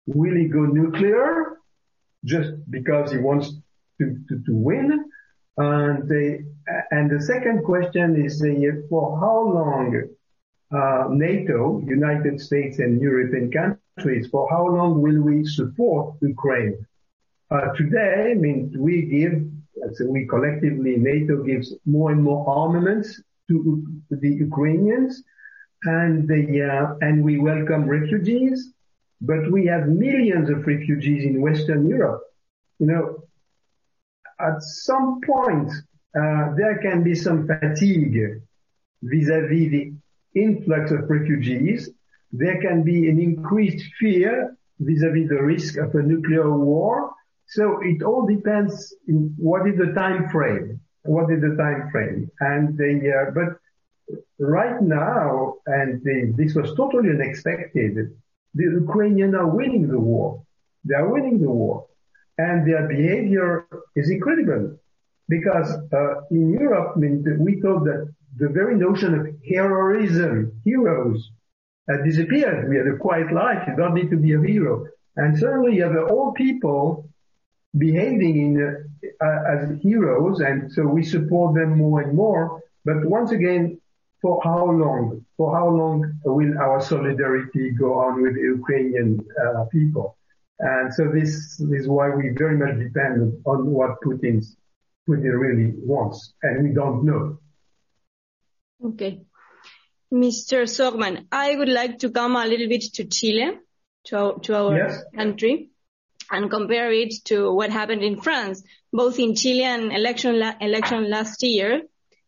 will 0.06 0.37
he 0.37 0.46
go 0.48 0.64
nuclear 0.66 1.59
just 2.24 2.52
because 2.70 3.12
he 3.12 3.18
wants 3.18 3.52
to, 4.00 4.16
win? 4.48 5.04
And 5.56 6.09
the, 6.09 7.20
second 7.20 7.64
question 7.64 8.24
is 8.24 8.42
uh, 8.42 8.80
for 8.88 9.18
how 9.20 9.40
long 9.40 10.02
uh, 10.72 11.09
NATO, 11.11 11.83
United 11.87 12.40
States 12.40 12.78
and 12.78 13.00
European 13.00 13.50
countries, 13.50 14.28
for 14.30 14.48
how 14.50 14.66
long 14.66 15.02
will 15.02 15.20
we 15.20 15.44
support 15.44 16.16
Ukraine? 16.22 16.87
Uh, 17.50 17.72
today, 17.76 18.30
I 18.30 18.35
mean, 18.35 18.72
we 18.78 19.02
give, 19.02 19.42
we 20.09 20.26
collectively, 20.26 20.96
NATO 20.96 21.42
gives 21.42 21.74
more 21.85 22.12
and 22.12 22.22
more 22.22 22.48
armaments 22.48 23.20
to 23.50 23.82
the 24.10 24.32
Ukrainians 24.48 25.22
and 25.82 26.28
the, 26.28 26.42
uh, 26.62 27.06
and 27.06 27.24
we 27.24 27.38
welcome 27.38 27.88
refugees, 27.88 28.72
but 29.20 29.50
we 29.50 29.66
have 29.66 29.88
millions 29.88 30.48
of 30.50 30.66
refugees 30.66 31.24
in 31.24 31.40
Western 31.40 31.88
Europe. 31.88 32.22
You 32.78 32.86
know, 32.86 33.04
at 34.40 34.62
some 34.62 35.20
point, 35.26 35.70
uh, 36.20 36.54
there 36.56 36.78
can 36.80 37.02
be 37.02 37.14
some 37.14 37.46
fatigue 37.46 38.42
vis-à-vis 39.02 39.70
the 39.76 39.92
influx 40.34 40.90
of 40.92 41.10
refugees. 41.10 41.90
There 42.32 42.60
can 42.60 42.82
be 42.84 43.08
an 43.10 43.18
increased 43.20 43.84
fear 43.98 44.56
vis-à-vis 44.78 45.28
the 45.28 45.42
risk 45.42 45.76
of 45.76 45.94
a 45.94 46.02
nuclear 46.02 46.48
war. 46.56 47.12
So 47.46 47.80
it 47.82 48.02
all 48.02 48.26
depends 48.26 48.94
in 49.08 49.34
what 49.36 49.68
is 49.68 49.76
the 49.76 49.92
time 49.92 50.28
frame 50.30 50.80
what 51.02 51.30
is 51.32 51.40
the 51.40 51.56
time 51.56 51.90
frame? 51.90 52.30
And 52.40 52.76
the, 52.76 52.92
uh, 53.10 53.30
but 53.30 53.58
right 54.38 54.80
now, 54.82 55.54
and 55.66 56.02
the, 56.02 56.32
this 56.36 56.54
was 56.54 56.74
totally 56.74 57.10
unexpected, 57.10 58.16
the 58.54 58.64
Ukrainians 58.64 59.34
are 59.34 59.48
winning 59.48 59.88
the 59.88 59.98
war. 59.98 60.42
They 60.84 60.94
are 60.94 61.08
winning 61.08 61.40
the 61.40 61.50
war. 61.50 61.86
And 62.38 62.66
their 62.66 62.88
behavior 62.88 63.66
is 63.94 64.10
incredible. 64.10 64.78
Because 65.28 65.70
uh, 65.92 66.22
in 66.30 66.50
Europe, 66.54 66.94
I 66.96 66.98
mean, 66.98 67.24
we 67.38 67.60
thought 67.60 67.84
that 67.84 68.12
the 68.36 68.48
very 68.48 68.74
notion 68.74 69.14
of 69.14 69.26
heroism, 69.48 70.52
heroes, 70.64 71.30
uh, 71.90 71.98
disappeared. 72.04 72.68
We 72.68 72.76
had 72.76 72.86
a 72.86 72.96
quiet 72.96 73.32
life. 73.32 73.62
You 73.66 73.76
don't 73.76 73.94
need 73.94 74.10
to 74.10 74.16
be 74.16 74.32
a 74.34 74.40
hero. 74.40 74.86
And 75.16 75.38
suddenly 75.38 75.76
you 75.76 75.84
have 75.84 75.96
old 76.10 76.34
people 76.34 77.08
behaving 77.76 78.37
in 78.37 78.85
uh, 79.22 79.52
as 79.52 79.80
heroes, 79.80 80.40
and 80.40 80.72
so 80.72 80.87
we 80.87 81.04
support 81.04 81.54
them 81.54 81.78
more 81.78 82.00
and 82.00 82.16
more. 82.16 82.62
But 82.85 83.04
once 83.04 83.30
again, 83.30 83.80
for 84.20 84.40
how 84.42 84.66
long? 84.66 85.24
For 85.37 85.54
how 85.56 85.68
long 85.68 86.20
will 86.24 86.59
our 86.59 86.80
solidarity 86.80 87.70
go 87.70 87.94
on 88.00 88.22
with 88.22 88.35
the 88.35 88.42
Ukrainian 88.59 89.20
uh, 89.44 89.64
people? 89.64 90.16
And 90.59 90.92
so 90.92 91.11
this, 91.11 91.59
is 91.59 91.88
why 91.88 92.11
we 92.11 92.30
very 92.37 92.59
much 92.59 92.78
depend 92.78 93.40
on 93.46 93.66
what 93.66 94.00
Putin's, 94.02 94.56
Putin 95.09 95.40
really 95.40 95.72
wants, 95.76 96.35
and 96.42 96.68
we 96.68 96.74
don't 96.74 97.04
know. 97.04 97.38
Okay. 98.85 99.22
Mr. 100.12 100.68
Sorman, 100.68 101.26
I 101.33 101.54
would 101.56 101.68
like 101.68 102.00
to 102.00 102.11
come 102.11 102.37
a 102.37 102.44
little 102.44 102.68
bit 102.68 102.83
to 102.94 103.04
Chile, 103.04 103.59
to 104.06 104.18
our, 104.18 104.38
to 104.40 104.56
our 104.56 104.76
yes. 104.76 105.02
country 105.14 105.69
and 106.30 106.50
compare 106.50 106.92
it 106.92 107.12
to 107.24 107.52
what 107.52 107.70
happened 107.70 108.02
in 108.02 108.20
France, 108.20 108.62
both 108.92 109.18
in 109.18 109.34
Chilean 109.34 109.90
election, 109.90 110.38
la- 110.38 110.54
election 110.60 111.10
last 111.10 111.42
year, 111.42 111.82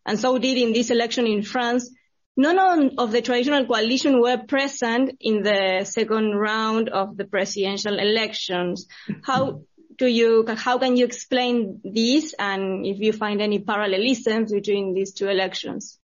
and 0.04 0.18
so 0.18 0.38
did 0.38 0.58
in 0.58 0.72
this 0.72 0.90
election 0.90 1.26
in 1.26 1.42
France. 1.42 1.90
None 2.36 2.94
of 2.98 3.12
the 3.12 3.20
traditional 3.20 3.66
coalition 3.66 4.20
were 4.20 4.38
present 4.38 5.16
in 5.20 5.42
the 5.42 5.84
second 5.84 6.34
round 6.34 6.88
of 6.88 7.16
the 7.16 7.26
presidential 7.26 7.98
elections. 7.98 8.86
How 9.22 9.60
do 9.98 10.06
you, 10.06 10.44
how 10.48 10.78
can 10.78 10.96
you 10.96 11.04
explain 11.04 11.80
this 11.84 12.34
and 12.38 12.86
if 12.86 12.98
you 13.00 13.12
find 13.12 13.42
any 13.42 13.58
parallelisms 13.58 14.50
between 14.50 14.94
these 14.94 15.12
two 15.12 15.28
elections? 15.28 15.98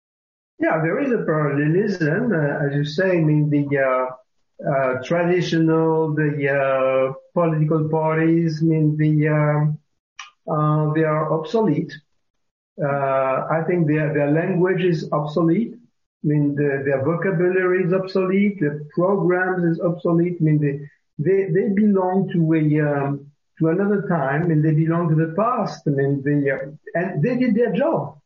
Yeah, 0.58 0.80
there 0.82 0.98
is 1.00 1.12
a 1.12 1.24
parallelism. 1.24 2.32
Uh, 2.32 2.66
as 2.66 2.74
you 2.74 2.84
say, 2.84 3.18
I 3.18 3.20
mean, 3.20 3.50
the, 3.50 3.78
uh, 3.78 4.14
uh, 4.62 5.02
traditional, 5.02 6.14
the 6.14 6.48
uh, 6.48 7.12
political 7.32 7.88
parties, 7.88 8.60
I 8.62 8.66
mean, 8.66 8.96
the, 8.96 9.28
um, 9.28 9.78
uh, 10.50 10.92
they 10.94 11.04
are 11.04 11.32
obsolete. 11.32 11.92
Uh, 12.82 13.46
I 13.50 13.62
think 13.66 13.86
their, 13.86 14.12
their 14.12 14.30
language 14.30 14.82
is 14.82 15.08
obsolete. 15.12 15.74
I 15.74 16.26
mean, 16.26 16.54
the, 16.54 16.82
their 16.84 17.04
vocabulary 17.04 17.84
is 17.84 17.92
obsolete. 17.92 18.60
The 18.60 18.88
programs 18.94 19.64
is 19.64 19.80
obsolete. 19.80 20.36
I 20.40 20.44
mean, 20.44 20.60
they, 20.60 20.88
they, 21.18 21.50
they 21.50 21.68
belong 21.68 22.30
to 22.32 22.54
a, 22.54 22.88
um, 22.88 23.30
to 23.58 23.68
another 23.68 24.06
time 24.08 24.50
and 24.50 24.64
they 24.64 24.72
belong 24.72 25.08
to 25.08 25.14
the 25.14 25.34
past. 25.36 25.82
I 25.86 25.90
mean, 25.90 26.22
they, 26.24 26.50
uh, 26.50 26.70
and 26.94 27.22
they 27.22 27.36
did 27.36 27.54
their 27.54 27.72
job. 27.72 28.18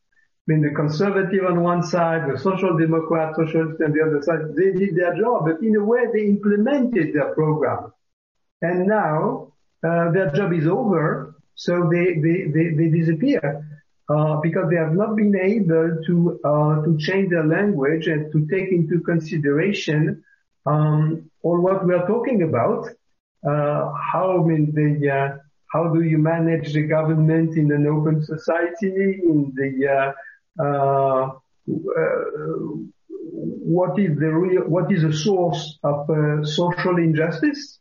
Mean, 0.49 0.61
the 0.61 0.71
conservative 0.71 1.45
on 1.45 1.61
one 1.61 1.83
side, 1.83 2.27
the 2.27 2.35
social 2.39 2.75
democrat, 2.75 3.35
socialist 3.35 3.79
on 3.85 3.91
the 3.93 4.01
other 4.01 4.19
side, 4.23 4.55
they 4.57 4.71
did 4.71 4.95
their 4.95 5.15
job, 5.15 5.45
but 5.45 5.61
in 5.61 5.75
a 5.75 5.83
way 5.83 6.05
they 6.11 6.25
implemented 6.25 7.13
their 7.13 7.35
program. 7.35 7.93
And 8.63 8.87
now, 8.87 9.53
uh, 9.87 10.09
their 10.09 10.31
job 10.31 10.51
is 10.53 10.65
over, 10.65 11.35
so 11.53 11.87
they, 11.91 12.15
they, 12.25 12.37
they, 12.55 12.67
they 12.77 12.89
disappear. 12.89 13.63
Uh, 14.09 14.37
because 14.41 14.67
they 14.71 14.75
have 14.75 14.95
not 14.95 15.15
been 15.15 15.35
able 15.35 16.01
to 16.07 16.39
uh, 16.43 16.83
to 16.83 16.97
change 16.97 17.29
their 17.29 17.45
language 17.45 18.07
and 18.07 18.31
to 18.31 18.47
take 18.47 18.71
into 18.71 18.99
consideration 19.01 20.23
um, 20.65 21.29
all 21.43 21.61
what 21.61 21.85
we 21.85 21.93
are 21.93 22.07
talking 22.07 22.41
about. 22.41 22.89
Uh, 23.47 23.93
how 24.11 24.41
I 24.41 24.47
mean 24.47 24.73
the 24.73 25.11
uh, 25.11 25.37
how 25.71 25.93
do 25.93 26.01
you 26.01 26.17
manage 26.17 26.73
the 26.73 26.87
government 26.87 27.55
in 27.55 27.71
an 27.71 27.85
open 27.85 28.23
society? 28.23 29.21
In 29.29 29.53
the 29.55 29.71
uh, 29.87 30.11
what 33.77 33.99
is 33.99 34.17
the 34.17 34.31
real 34.33 34.63
what 34.63 34.91
is 34.91 35.03
the 35.03 35.13
source 35.13 35.79
of 35.83 36.07
social 36.45 36.97
injustice? 36.97 37.79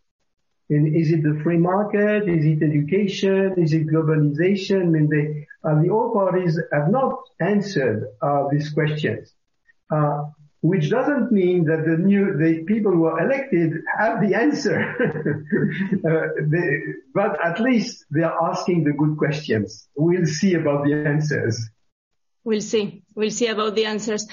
And 0.70 0.94
is 0.94 1.10
it 1.10 1.22
the 1.22 1.40
free 1.42 1.56
market? 1.56 2.28
Is 2.28 2.44
it 2.44 2.62
education? 2.62 3.54
Is 3.56 3.72
it 3.72 3.86
globalization? 3.86 4.90
Mean, 4.90 5.08
they, 5.08 5.46
uh, 5.64 5.80
the 5.80 5.88
all 5.88 6.12
parties 6.12 6.60
have 6.72 6.90
not 6.90 7.14
answered 7.40 8.06
uh, 8.20 8.44
these 8.50 8.68
questions, 8.70 9.32
uh, 9.90 10.24
which 10.60 10.90
doesn't 10.90 11.32
mean 11.32 11.64
that 11.64 11.86
the 11.86 11.96
new 11.96 12.36
the 12.36 12.64
people 12.64 12.92
who 12.92 13.06
are 13.06 13.24
elected 13.24 13.72
have 13.98 14.20
the 14.20 14.34
answer. 14.34 14.78
Uh, 16.08 16.28
they, 16.46 16.68
but 17.14 17.36
at 17.44 17.60
least 17.60 18.04
they 18.10 18.22
are 18.22 18.50
asking 18.50 18.84
the 18.84 18.92
good 18.92 19.16
questions. 19.16 19.88
We'll 19.96 20.26
see 20.26 20.54
about 20.54 20.84
the 20.84 20.94
answers. 20.94 21.58
We'll 22.48 22.62
see. 22.62 23.02
We'll 23.14 23.30
see 23.30 23.48
about 23.48 23.74
the 23.74 23.84
answers. 23.84 24.26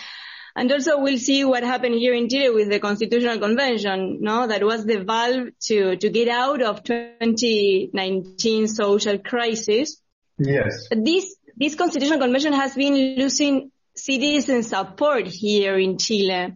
And 0.56 0.72
also 0.72 1.02
we'll 1.02 1.18
see 1.18 1.44
what 1.44 1.64
happened 1.64 1.96
here 1.96 2.14
in 2.14 2.30
Chile 2.30 2.50
with 2.50 2.70
the 2.70 2.80
Constitutional 2.80 3.40
Convention, 3.40 4.20
no? 4.22 4.48
That 4.48 4.64
was 4.64 4.86
the 4.86 5.04
valve 5.04 5.50
to, 5.64 5.98
to 5.98 6.10
get 6.10 6.30
out 6.30 6.62
of 6.62 6.82
2019 6.84 8.70
social 8.70 9.20
crisis. 9.20 10.02
Yes. 10.38 10.88
This, 10.92 11.36
this 11.58 11.76
Constitutional 11.76 12.20
Convention 12.20 12.54
has 12.54 12.74
been 12.74 13.18
losing 13.18 13.70
citizen 13.96 14.64
support 14.64 15.28
here 15.28 15.78
in 15.78 15.98
Chile. 15.98 16.54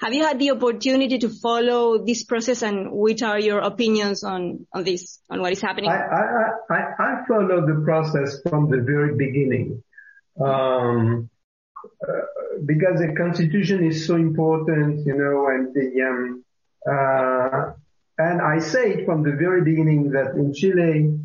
Have 0.00 0.14
you 0.14 0.24
had 0.24 0.38
the 0.38 0.52
opportunity 0.52 1.18
to 1.18 1.28
follow 1.28 2.02
this 2.02 2.24
process 2.24 2.62
and 2.62 2.90
which 2.92 3.22
are 3.22 3.38
your 3.38 3.58
opinions 3.58 4.24
on, 4.24 4.66
on 4.72 4.84
this, 4.84 5.20
on 5.28 5.42
what 5.42 5.52
is 5.52 5.60
happening? 5.60 5.90
I, 5.90 5.98
I, 5.98 6.74
I, 6.74 6.80
I 6.98 7.24
followed 7.28 7.66
the 7.68 7.82
process 7.84 8.40
from 8.48 8.70
the 8.70 8.80
very 8.80 9.14
beginning. 9.16 9.82
Um, 10.40 11.30
uh, 12.06 12.12
because 12.64 13.00
the 13.00 13.14
constitution 13.16 13.84
is 13.84 14.06
so 14.06 14.16
important, 14.16 15.06
you 15.06 15.16
know, 15.16 15.48
and 15.48 15.74
the, 15.74 16.02
um, 16.02 16.44
uh, 16.88 17.72
and 18.18 18.40
I 18.40 18.58
say 18.58 18.94
it 18.94 19.06
from 19.06 19.22
the 19.22 19.32
very 19.32 19.62
beginning 19.62 20.10
that 20.10 20.34
in 20.34 20.52
Chile, 20.54 21.18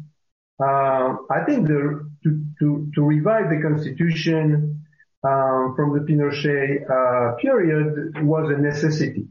uh, 0.59 1.15
I 1.29 1.43
think 1.45 1.67
the, 1.67 2.09
to, 2.23 2.45
to, 2.59 2.91
to 2.95 3.01
revive 3.01 3.49
the 3.49 3.61
constitution, 3.61 4.83
um, 5.23 5.73
from 5.75 5.93
the 5.93 6.05
Pinochet, 6.05 6.89
uh, 6.89 7.35
period 7.35 8.25
was 8.25 8.49
a 8.49 8.57
necessity. 8.57 9.27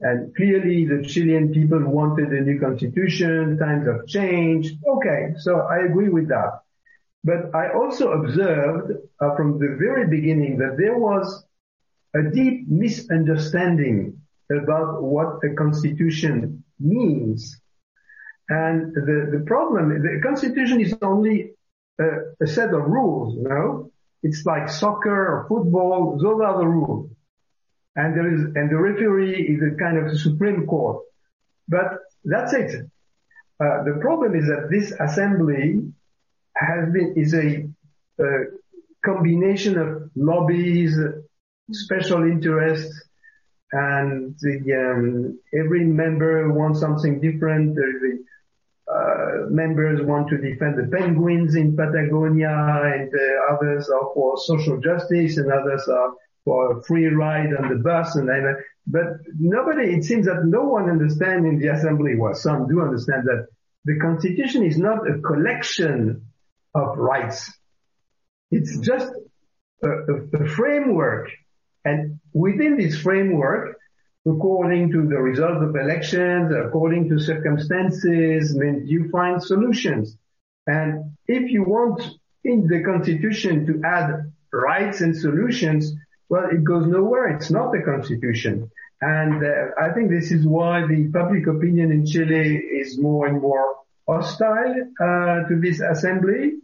And 0.00 0.34
clearly 0.34 0.86
the 0.86 1.06
Chilean 1.06 1.52
people 1.52 1.80
wanted 1.80 2.28
a 2.28 2.40
new 2.40 2.60
constitution, 2.60 3.56
times 3.58 3.86
have 3.86 4.06
changed. 4.06 4.76
Okay, 4.86 5.34
so 5.38 5.60
I 5.60 5.84
agree 5.86 6.10
with 6.10 6.28
that. 6.28 6.60
But 7.26 7.52
I 7.56 7.72
also 7.72 8.12
observed 8.12 8.92
uh, 9.20 9.34
from 9.34 9.58
the 9.58 9.74
very 9.84 10.06
beginning 10.06 10.58
that 10.58 10.76
there 10.78 10.96
was 10.96 11.44
a 12.14 12.22
deep 12.22 12.68
misunderstanding 12.68 14.20
about 14.48 15.02
what 15.02 15.40
a 15.42 15.52
constitution 15.56 16.62
means. 16.78 17.60
And 18.48 18.94
the, 18.94 19.38
the 19.38 19.44
problem, 19.44 19.88
the 20.00 20.20
constitution 20.22 20.80
is 20.80 20.94
only 21.02 21.50
a, 21.98 22.06
a 22.40 22.46
set 22.46 22.72
of 22.72 22.82
rules, 22.84 23.34
you 23.38 23.48
know? 23.48 23.90
It's 24.22 24.46
like 24.46 24.68
soccer 24.68 25.20
or 25.32 25.46
football, 25.48 26.16
those 26.22 26.40
are 26.40 26.58
the 26.58 26.68
rules. 26.68 27.10
And 27.96 28.16
there 28.16 28.32
is, 28.32 28.40
and 28.54 28.70
the 28.70 28.76
referee 28.76 29.48
is 29.52 29.60
a 29.62 29.76
kind 29.76 29.98
of 29.98 30.16
Supreme 30.16 30.64
Court. 30.68 31.02
But 31.66 31.88
that's 32.24 32.52
it. 32.52 32.70
Uh, 33.58 33.82
the 33.82 33.98
problem 34.00 34.36
is 34.36 34.46
that 34.46 34.68
this 34.70 34.92
assembly 35.00 35.92
has 36.56 36.92
been, 36.92 37.14
is 37.16 37.34
a, 37.34 37.66
combination 39.04 39.78
of 39.78 40.10
lobbies, 40.16 40.98
special 41.70 42.24
interests, 42.24 42.92
and 43.72 44.36
the, 44.40 44.56
um, 44.74 45.38
every 45.54 45.84
member 45.84 46.52
wants 46.52 46.80
something 46.80 47.20
different. 47.20 47.74
The 47.76 48.24
uh, 48.92 49.50
members 49.50 50.00
want 50.02 50.28
to 50.28 50.38
defend 50.38 50.78
the 50.78 50.88
penguins 50.96 51.54
in 51.54 51.76
Patagonia, 51.76 52.48
and 52.50 53.12
uh, 53.12 53.54
others 53.54 53.88
are 53.88 54.10
for 54.14 54.36
social 54.38 54.80
justice, 54.80 55.36
and 55.36 55.52
others 55.52 55.86
are 55.88 56.12
for 56.44 56.78
a 56.78 56.82
free 56.84 57.06
ride 57.06 57.52
on 57.58 57.68
the 57.68 57.82
bus, 57.82 58.14
and 58.16 58.30
uh, 58.30 58.60
but 58.86 59.06
nobody. 59.38 59.94
It 59.96 60.04
seems 60.04 60.26
that 60.26 60.44
no 60.44 60.62
one 60.62 60.88
understands 60.88 61.44
in 61.44 61.58
the 61.58 61.68
assembly. 61.68 62.14
Well, 62.16 62.34
some 62.34 62.68
do 62.68 62.80
understand 62.80 63.24
that 63.24 63.48
the 63.84 63.98
constitution 63.98 64.64
is 64.64 64.78
not 64.78 65.08
a 65.08 65.18
collection 65.18 66.26
of 66.80 66.98
rights. 66.98 67.38
It's 68.50 68.78
just 68.78 69.10
a, 69.82 69.88
a, 69.88 70.44
a 70.44 70.48
framework 70.48 71.30
and 71.86 72.18
within 72.34 72.76
this 72.76 72.98
framework, 72.98 73.76
according 74.26 74.90
to 74.90 75.06
the 75.06 75.18
result 75.30 75.62
of 75.62 75.76
elections, 75.76 76.52
according 76.52 77.08
to 77.10 77.18
circumstances, 77.20 78.56
I 78.56 78.58
mean, 78.58 78.86
you 78.86 79.08
find 79.10 79.40
solutions. 79.40 80.16
And 80.66 81.16
if 81.28 81.44
you 81.48 81.62
want 81.62 82.02
in 82.42 82.66
the 82.66 82.82
constitution 82.82 83.66
to 83.66 83.80
add 83.86 84.32
rights 84.52 85.00
and 85.00 85.16
solutions, 85.16 85.92
well, 86.28 86.48
it 86.50 86.64
goes 86.64 86.86
nowhere. 86.88 87.28
It's 87.28 87.52
not 87.52 87.70
the 87.70 87.82
constitution. 87.82 88.68
And 89.00 89.44
uh, 89.44 89.80
I 89.80 89.92
think 89.94 90.10
this 90.10 90.32
is 90.32 90.44
why 90.44 90.84
the 90.88 91.08
public 91.12 91.46
opinion 91.46 91.92
in 91.92 92.04
Chile 92.04 92.56
is 92.56 92.98
more 92.98 93.28
and 93.28 93.40
more 93.40 93.76
hostile 94.08 94.74
uh, 95.00 95.46
to 95.48 95.60
this 95.60 95.80
assembly 95.80 96.54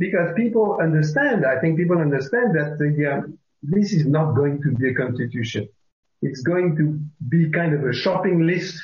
because 0.00 0.32
people 0.34 0.78
understand, 0.80 1.44
I 1.44 1.60
think 1.60 1.76
people 1.76 1.98
understand 1.98 2.56
that 2.56 2.78
the, 2.78 2.90
uh, 3.06 3.20
this 3.62 3.92
is 3.92 4.06
not 4.06 4.34
going 4.34 4.62
to 4.62 4.70
be 4.72 4.88
a 4.88 4.94
constitution. 4.94 5.68
It's 6.22 6.40
going 6.40 6.74
to 6.76 6.98
be 7.28 7.50
kind 7.50 7.74
of 7.74 7.84
a 7.84 7.92
shopping 7.92 8.46
list 8.46 8.74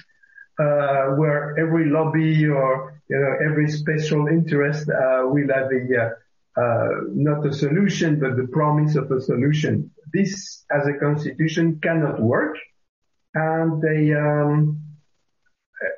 uh, 0.59 1.17
where 1.17 1.59
every 1.59 1.87
lobby 1.87 2.47
or 2.47 3.01
you 3.09 3.19
know 3.19 3.35
every 3.51 3.71
special 3.71 4.27
interest 4.29 4.89
uh, 4.89 5.23
will 5.25 5.49
have 5.55 5.71
a 5.73 5.83
uh, 6.63 6.89
not 7.13 7.47
a 7.47 7.53
solution 7.53 8.19
but 8.21 8.37
the 8.37 8.49
promise 8.53 8.95
of 8.97 9.11
a 9.11 9.21
solution. 9.21 9.91
This 10.13 10.65
as 10.71 10.87
a 10.87 10.95
constitution 10.95 11.81
cannot 11.83 12.21
work, 12.21 12.57
and 13.35 13.81
they. 13.81 14.13
Um, 14.13 14.83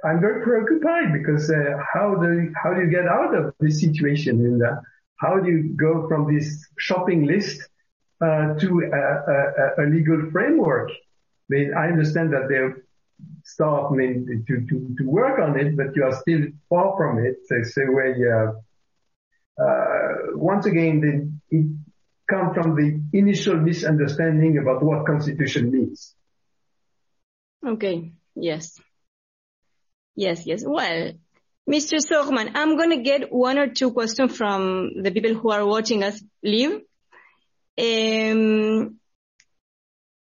I'm 0.05 0.21
very 0.21 0.43
preoccupied 0.43 1.13
because 1.13 1.51
uh, 1.51 1.79
how 1.93 2.17
do 2.17 2.53
how 2.61 2.75
do 2.75 2.81
you 2.83 2.91
get 2.91 3.07
out 3.07 3.33
of 3.35 3.55
this 3.61 3.81
situation 3.81 4.45
and 4.45 4.61
uh, 4.61 4.75
how 5.19 5.39
do 5.39 5.51
you 5.51 5.75
go 5.77 6.09
from 6.09 6.33
this 6.33 6.67
shopping 6.79 7.27
list 7.27 7.61
uh, 8.21 8.55
to 8.55 8.83
a, 9.79 9.83
legal 9.89 10.31
framework. 10.33 10.91
I 10.91 10.95
mean, 11.49 11.75
I 11.75 11.87
understand 11.87 12.33
that 12.33 12.49
they 12.49 12.83
start 13.45 13.93
I 13.93 13.95
mean, 13.95 14.45
to, 14.49 15.05
work 15.05 15.39
on 15.39 15.59
it, 15.59 15.77
but 15.77 15.95
you 15.95 16.05
are 16.05 16.15
still 16.15 16.47
far 16.69 16.97
from 16.97 17.25
it. 17.25 17.37
Uh, 19.61 20.37
once 20.37 20.67
again, 20.67 21.41
it 21.51 21.67
comes 22.29 22.55
from 22.55 22.77
the 22.77 23.01
initial 23.17 23.57
misunderstanding 23.57 24.59
about 24.59 24.83
what 24.83 25.07
constitution 25.07 25.71
means. 25.71 26.15
Okay. 27.67 28.13
Yes. 28.35 28.81
Yes. 30.15 30.47
Yes. 30.47 30.65
Well, 30.65 31.13
Mr. 31.69 31.99
Sorman, 32.01 32.53
I'm 32.55 32.79
going 32.79 32.91
to 32.91 33.03
get 33.03 33.31
one 33.31 33.59
or 33.59 33.69
two 33.69 33.93
questions 33.93 34.35
from 34.35 35.03
the 35.03 35.11
people 35.11 35.35
who 35.35 35.51
are 35.51 35.67
watching 35.67 36.03
us 36.03 36.23
live. 36.43 36.81
Um, 37.79 38.97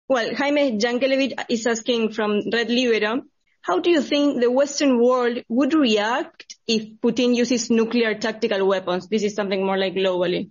well, 0.07 0.33
Jaime 0.35 0.77
Yankelevich 0.77 1.33
is 1.49 1.67
asking 1.67 2.13
from 2.13 2.43
Red 2.51 2.69
Libero, 2.69 3.23
how 3.61 3.79
do 3.79 3.89
you 3.89 4.01
think 4.01 4.39
the 4.39 4.49
Western 4.49 5.01
world 5.01 5.39
would 5.49 5.73
react 5.73 6.55
if 6.65 6.99
Putin 7.01 7.35
uses 7.35 7.69
nuclear 7.69 8.13
tactical 8.15 8.65
weapons? 8.65 9.09
This 9.09 9.23
is 9.23 9.35
something 9.35 9.65
more 9.65 9.77
like 9.77 9.95
globally. 9.95 10.49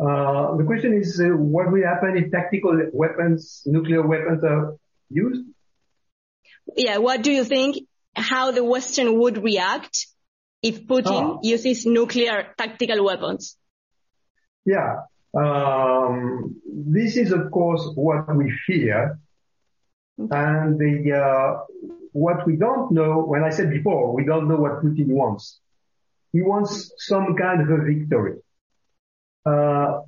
Uh, 0.00 0.56
the 0.56 0.64
question 0.64 0.94
is, 0.94 1.20
uh, 1.20 1.36
what 1.36 1.72
will 1.72 1.84
happen 1.84 2.16
if 2.16 2.30
tactical 2.30 2.80
weapons, 2.92 3.62
nuclear 3.66 4.06
weapons 4.06 4.44
are 4.44 4.76
used? 5.10 5.44
Yeah, 6.76 6.98
what 6.98 7.22
do 7.22 7.32
you 7.32 7.42
think? 7.42 7.78
How 8.18 8.50
the 8.50 8.64
Western 8.64 9.18
would 9.18 9.42
react 9.42 10.06
if 10.62 10.86
Putin 10.86 11.36
Oh. 11.36 11.40
uses 11.42 11.86
nuclear 11.86 12.52
tactical 12.56 13.04
weapons? 13.04 13.56
Yeah. 14.64 15.02
Um, 15.34 16.56
this 16.66 17.16
is, 17.16 17.32
of 17.32 17.50
course, 17.50 17.88
what 17.94 18.34
we 18.36 18.52
fear. 18.66 19.18
And 20.18 20.78
the, 20.78 21.12
uh, 21.12 21.64
what 22.12 22.44
we 22.46 22.56
don't 22.56 22.90
know, 22.90 23.22
when 23.24 23.44
I 23.44 23.50
said 23.50 23.70
before, 23.70 24.12
we 24.14 24.24
don't 24.24 24.48
know 24.48 24.56
what 24.56 24.82
Putin 24.82 25.08
wants. 25.08 25.60
He 26.32 26.42
wants 26.42 26.92
some 26.98 27.36
kind 27.36 27.60
of 27.62 27.70
a 27.70 27.84
victory. 27.84 28.36
Uh, 29.46 30.00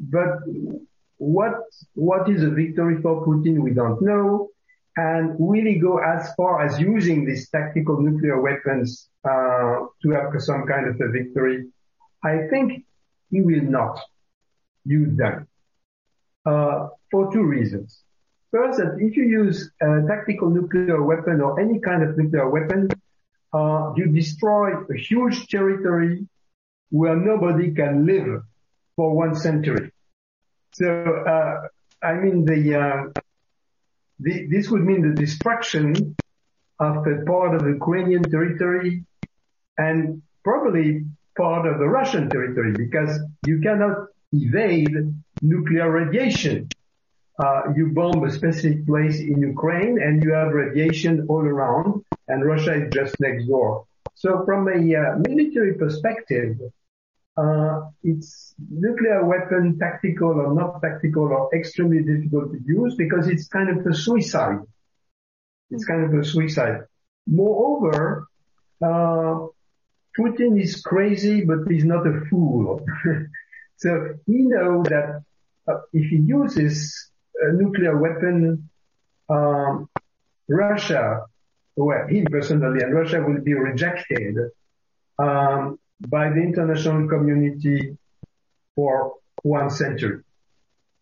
but 0.00 0.40
what, 1.18 1.54
what 1.94 2.28
is 2.28 2.42
a 2.42 2.50
victory 2.50 3.00
for 3.00 3.24
Putin? 3.24 3.60
We 3.62 3.72
don't 3.72 4.02
know. 4.02 4.48
And 5.00 5.24
really 5.52 5.76
go 5.88 5.94
as 6.14 6.20
far 6.38 6.52
as 6.66 6.72
using 6.94 7.18
these 7.28 7.44
tactical 7.56 7.96
nuclear 8.06 8.38
weapons, 8.48 8.88
uh, 9.30 9.74
to 10.02 10.06
have 10.16 10.30
some 10.50 10.62
kind 10.72 10.84
of 10.90 10.94
a 11.06 11.08
victory? 11.18 11.58
I 12.32 12.34
think 12.50 12.66
he 13.30 13.40
will 13.48 13.66
not 13.78 13.94
use 14.98 15.12
them, 15.22 15.36
uh, 16.50 16.78
for 17.10 17.22
two 17.34 17.44
reasons. 17.56 17.88
First, 18.54 18.74
that 18.80 18.92
if 19.06 19.12
you 19.18 19.24
use 19.42 19.58
a 19.88 19.90
tactical 20.10 20.48
nuclear 20.58 21.00
weapon 21.10 21.36
or 21.46 21.50
any 21.64 21.78
kind 21.88 22.00
of 22.06 22.10
nuclear 22.18 22.48
weapon, 22.56 22.80
uh, 23.58 23.82
you 23.98 24.06
destroy 24.20 24.66
a 24.94 24.96
huge 25.08 25.36
territory 25.54 26.14
where 26.98 27.16
nobody 27.30 27.68
can 27.80 27.92
live 28.12 28.32
for 28.96 29.08
one 29.24 29.34
century. 29.46 29.86
So, 30.78 30.88
uh, 31.34 31.54
I 32.10 32.12
mean, 32.22 32.38
the, 32.50 32.60
uh, 32.84 33.20
the, 34.20 34.46
this 34.46 34.70
would 34.70 34.82
mean 34.82 35.02
the 35.08 35.14
destruction 35.14 36.16
of 36.78 37.06
a 37.06 37.24
part 37.24 37.54
of 37.54 37.66
Ukrainian 37.66 38.22
territory 38.22 39.04
and 39.76 40.22
probably 40.44 41.04
part 41.36 41.66
of 41.66 41.78
the 41.78 41.86
Russian 41.86 42.28
territory 42.28 42.72
because 42.72 43.20
you 43.42 43.60
cannot 43.60 43.96
evade 44.32 44.96
nuclear 45.42 45.90
radiation. 45.90 46.68
Uh, 47.38 47.62
you 47.74 47.86
bomb 47.88 48.22
a 48.24 48.30
specific 48.30 48.86
place 48.86 49.18
in 49.20 49.40
Ukraine 49.40 49.98
and 50.02 50.22
you 50.22 50.32
have 50.32 50.52
radiation 50.52 51.26
all 51.28 51.44
around 51.54 52.04
and 52.28 52.44
Russia 52.44 52.74
is 52.74 52.92
just 52.92 53.18
next 53.20 53.46
door. 53.46 53.86
So 54.14 54.44
from 54.44 54.68
a 54.68 54.78
uh, 54.94 55.16
military 55.28 55.74
perspective, 55.74 56.58
it's 58.02 58.54
nuclear 58.70 59.24
weapon, 59.24 59.78
tactical 59.78 60.40
or 60.40 60.54
not 60.54 60.82
tactical, 60.82 61.32
are 61.32 61.48
extremely 61.54 62.02
difficult 62.02 62.52
to 62.52 62.58
use 62.64 62.94
because 62.96 63.28
it's 63.28 63.48
kind 63.48 63.70
of 63.70 63.86
a 63.86 63.94
suicide. 63.94 64.60
It's 65.70 65.84
kind 65.84 66.04
of 66.04 66.14
a 66.18 66.24
suicide. 66.24 66.82
Moreover, 67.26 68.26
uh, 68.82 69.46
Putin 70.18 70.60
is 70.60 70.82
crazy, 70.82 71.44
but 71.44 71.58
he's 71.68 71.84
not 71.84 72.06
a 72.06 72.20
fool. 72.28 72.84
so 73.76 74.14
he 74.26 74.42
knows 74.42 74.86
that 74.86 75.22
uh, 75.68 75.78
if 75.92 76.10
he 76.10 76.16
uses 76.16 77.10
a 77.40 77.52
nuclear 77.52 77.96
weapon, 77.96 78.68
um, 79.28 79.88
Russia, 80.48 81.26
well, 81.76 82.06
he 82.08 82.24
personally 82.24 82.82
and 82.82 82.92
Russia 82.92 83.22
will 83.22 83.40
be 83.40 83.54
rejected 83.54 84.36
um, 85.18 85.78
by 86.08 86.28
the 86.30 86.40
international 86.40 87.08
community 87.08 87.96
for 88.74 89.14
one 89.42 89.70
century. 89.70 90.22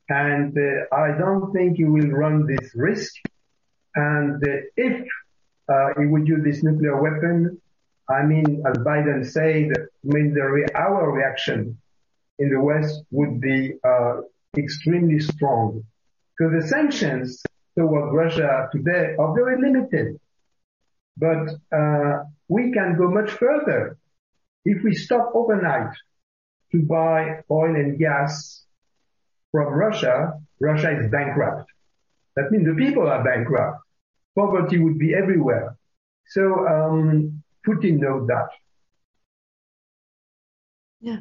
And 0.08 0.56
uh, 0.56 0.94
I 0.94 1.18
don't 1.18 1.52
think 1.52 1.76
he 1.76 1.84
will 1.84 2.10
run 2.10 2.46
this 2.46 2.72
risk. 2.74 3.14
And 3.94 4.42
uh, 4.42 4.56
if 4.76 5.06
uh, 5.68 5.88
he 5.98 6.06
would 6.06 6.26
use 6.26 6.42
this 6.44 6.62
nuclear 6.62 7.00
weapon, 7.00 7.60
I 8.08 8.22
mean, 8.22 8.62
as 8.66 8.78
Biden 8.78 9.26
said, 9.26 9.70
I 9.76 10.14
mean, 10.14 10.32
re- 10.32 10.66
our 10.74 11.12
reaction 11.12 11.78
in 12.38 12.50
the 12.50 12.60
West 12.60 13.02
would 13.10 13.40
be 13.40 13.74
uh, 13.84 14.22
extremely 14.56 15.20
strong. 15.20 15.84
Because 16.38 16.62
the 16.62 16.68
sanctions 16.68 17.42
towards 17.76 18.14
Russia 18.14 18.68
today 18.72 19.14
are 19.18 19.34
very 19.34 19.60
limited. 19.60 20.18
But 21.16 21.48
uh, 21.76 22.24
we 22.48 22.72
can 22.72 22.96
go 22.96 23.10
much 23.10 23.30
further. 23.32 23.98
If 24.64 24.82
we 24.84 24.94
stop 24.94 25.32
overnight 25.34 25.94
to 26.72 26.82
buy 26.82 27.42
oil 27.50 27.74
and 27.74 27.98
gas 27.98 28.64
from 29.52 29.72
Russia, 29.72 30.34
Russia 30.60 30.90
is 30.98 31.10
bankrupt. 31.10 31.70
That 32.36 32.50
means 32.50 32.66
the 32.66 32.74
people 32.74 33.08
are 33.08 33.24
bankrupt. 33.24 33.80
Poverty 34.36 34.78
would 34.78 34.98
be 34.98 35.14
everywhere. 35.14 35.76
So 36.28 36.42
um, 36.66 37.42
Putin 37.66 37.98
knows 37.98 38.26
that. 38.28 38.48
Yeah. 41.00 41.20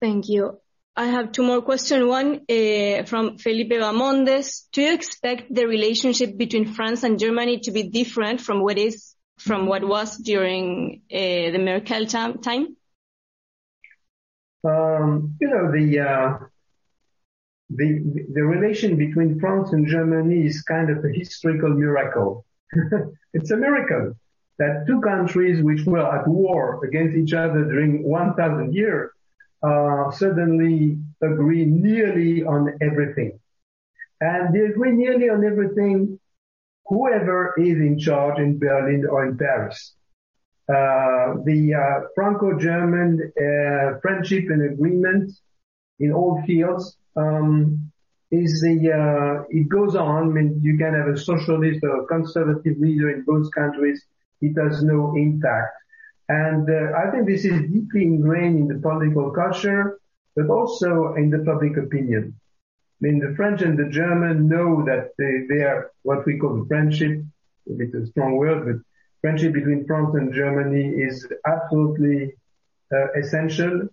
Thank 0.00 0.28
you. 0.28 0.60
I 0.94 1.06
have 1.06 1.32
two 1.32 1.42
more 1.42 1.62
questions. 1.62 2.06
One 2.06 2.40
uh, 2.48 3.04
from 3.04 3.38
Felipe 3.38 3.70
Bamondes. 3.70 4.66
Do 4.72 4.82
you 4.82 4.94
expect 4.94 5.54
the 5.54 5.66
relationship 5.66 6.36
between 6.36 6.72
France 6.72 7.02
and 7.02 7.18
Germany 7.18 7.60
to 7.60 7.70
be 7.70 7.90
different 7.90 8.40
from 8.40 8.62
what 8.62 8.78
is 8.78 9.14
from 9.38 9.66
what 9.66 9.84
was 9.84 10.16
during 10.16 11.02
uh, 11.12 11.50
the 11.52 11.58
Merkel 11.58 12.06
time? 12.06 12.38
time? 12.38 12.76
Um, 14.64 15.36
you 15.40 15.48
know, 15.48 15.70
the, 15.70 16.00
uh, 16.00 16.38
the, 17.70 18.26
the 18.32 18.42
relation 18.42 18.96
between 18.96 19.38
France 19.38 19.72
and 19.72 19.86
Germany 19.86 20.46
is 20.46 20.62
kind 20.62 20.90
of 20.90 21.04
a 21.04 21.08
historical 21.08 21.70
miracle. 21.70 22.44
it's 23.32 23.50
a 23.50 23.56
miracle 23.56 24.14
that 24.58 24.84
two 24.86 25.00
countries 25.00 25.62
which 25.62 25.84
were 25.84 26.06
at 26.06 26.26
war 26.26 26.84
against 26.84 27.16
each 27.16 27.34
other 27.34 27.64
during 27.64 28.02
1000 28.02 28.72
years 28.74 29.10
uh, 29.62 30.10
suddenly 30.10 30.98
agree 31.22 31.64
nearly 31.64 32.44
on 32.44 32.72
everything. 32.80 33.38
And 34.20 34.54
they 34.54 34.60
agree 34.60 34.92
nearly 34.92 35.28
on 35.28 35.44
everything, 35.44 36.18
whoever 36.88 37.54
is 37.58 37.76
in 37.78 37.98
charge 37.98 38.38
in 38.38 38.58
Berlin 38.58 39.06
or 39.10 39.26
in 39.26 39.36
Paris. 39.36 39.94
Uh, 40.68 41.38
the 41.44 41.74
uh, 41.74 42.06
Franco-German 42.14 43.20
uh, 43.22 44.00
friendship 44.00 44.44
and 44.48 44.72
agreement 44.72 45.30
in 46.00 46.12
all 46.12 46.42
fields 46.46 46.96
um, 47.16 47.90
is 48.30 48.60
the 48.60 48.90
uh, 48.90 49.44
it 49.48 49.68
goes 49.68 49.94
on. 49.94 50.30
I 50.30 50.32
mean, 50.32 50.60
you 50.62 50.76
can 50.76 50.94
have 50.94 51.08
a 51.08 51.16
socialist 51.16 51.80
or 51.84 52.02
a 52.02 52.06
conservative 52.06 52.78
leader 52.78 53.10
in 53.10 53.22
both 53.24 53.50
countries. 53.52 54.04
It 54.40 54.60
has 54.60 54.82
no 54.82 55.14
impact. 55.16 55.72
And 56.28 56.68
uh, 56.68 56.98
I 56.98 57.10
think 57.10 57.26
this 57.26 57.44
is 57.44 57.70
deeply 57.70 58.02
ingrained 58.02 58.58
in 58.58 58.68
the 58.68 58.82
political 58.82 59.30
culture, 59.30 60.00
but 60.34 60.48
also 60.50 61.14
in 61.14 61.30
the 61.30 61.44
public 61.44 61.76
opinion. 61.76 62.34
I 63.00 63.06
mean, 63.06 63.18
the 63.18 63.34
French 63.36 63.60
and 63.60 63.78
the 63.78 63.90
German 63.90 64.48
know 64.48 64.84
that 64.86 65.10
they, 65.18 65.54
they 65.54 65.62
are 65.62 65.90
what 66.02 66.24
we 66.24 66.38
call 66.38 66.60
the 66.60 66.66
friendship. 66.66 67.22
It's 67.66 67.94
a 67.94 68.06
strong 68.06 68.36
word, 68.36 68.64
but 68.64 68.76
friendship 69.20 69.52
between 69.52 69.86
France 69.86 70.14
and 70.14 70.32
Germany 70.32 71.02
is 71.02 71.26
absolutely 71.46 72.36
uh, 72.90 73.12
essential. 73.18 73.88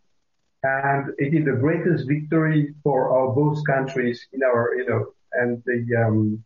And 0.64 1.10
it 1.18 1.34
is 1.34 1.44
the 1.44 1.60
greatest 1.60 2.08
victory 2.08 2.74
for 2.84 3.12
our 3.12 3.36
both 3.36 3.66
countries 3.66 4.26
in 4.32 4.42
our, 4.44 4.74
you 4.78 4.86
know, 4.88 5.14
and 5.34 5.62
the, 5.66 6.06
um, 6.08 6.46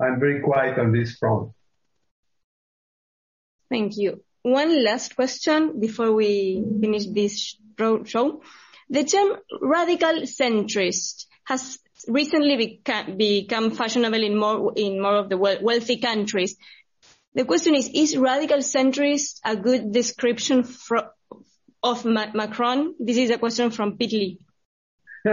I'm 0.00 0.18
very 0.18 0.40
quiet 0.40 0.80
on 0.80 0.90
this 0.90 1.16
front. 1.18 1.52
Thank 3.70 3.96
you. 3.96 4.24
One 4.42 4.84
last 4.84 5.14
question 5.14 5.78
before 5.78 6.12
we 6.12 6.64
finish 6.80 7.06
this 7.06 7.56
show. 7.78 8.42
The 8.90 9.04
term 9.04 9.36
radical 9.60 10.22
centrist 10.22 11.26
has 11.44 11.78
recently 12.08 12.80
become 13.16 13.70
fashionable 13.70 14.22
in 14.22 14.36
more, 14.38 14.72
in 14.76 15.00
more 15.00 15.16
of 15.16 15.28
the 15.28 15.36
wealthy 15.36 15.98
countries. 15.98 16.56
The 17.34 17.44
question 17.44 17.74
is, 17.74 17.88
is 17.94 18.16
radical 18.16 18.58
centrist 18.58 19.40
a 19.44 19.56
good 19.56 19.92
description 19.92 20.66
of 21.82 22.04
Ma- 22.04 22.32
Macron? 22.34 22.94
This 23.00 23.16
is 23.16 23.30
a 23.30 23.38
question 23.38 23.70
from 23.70 23.96
Pitley. 23.96 24.38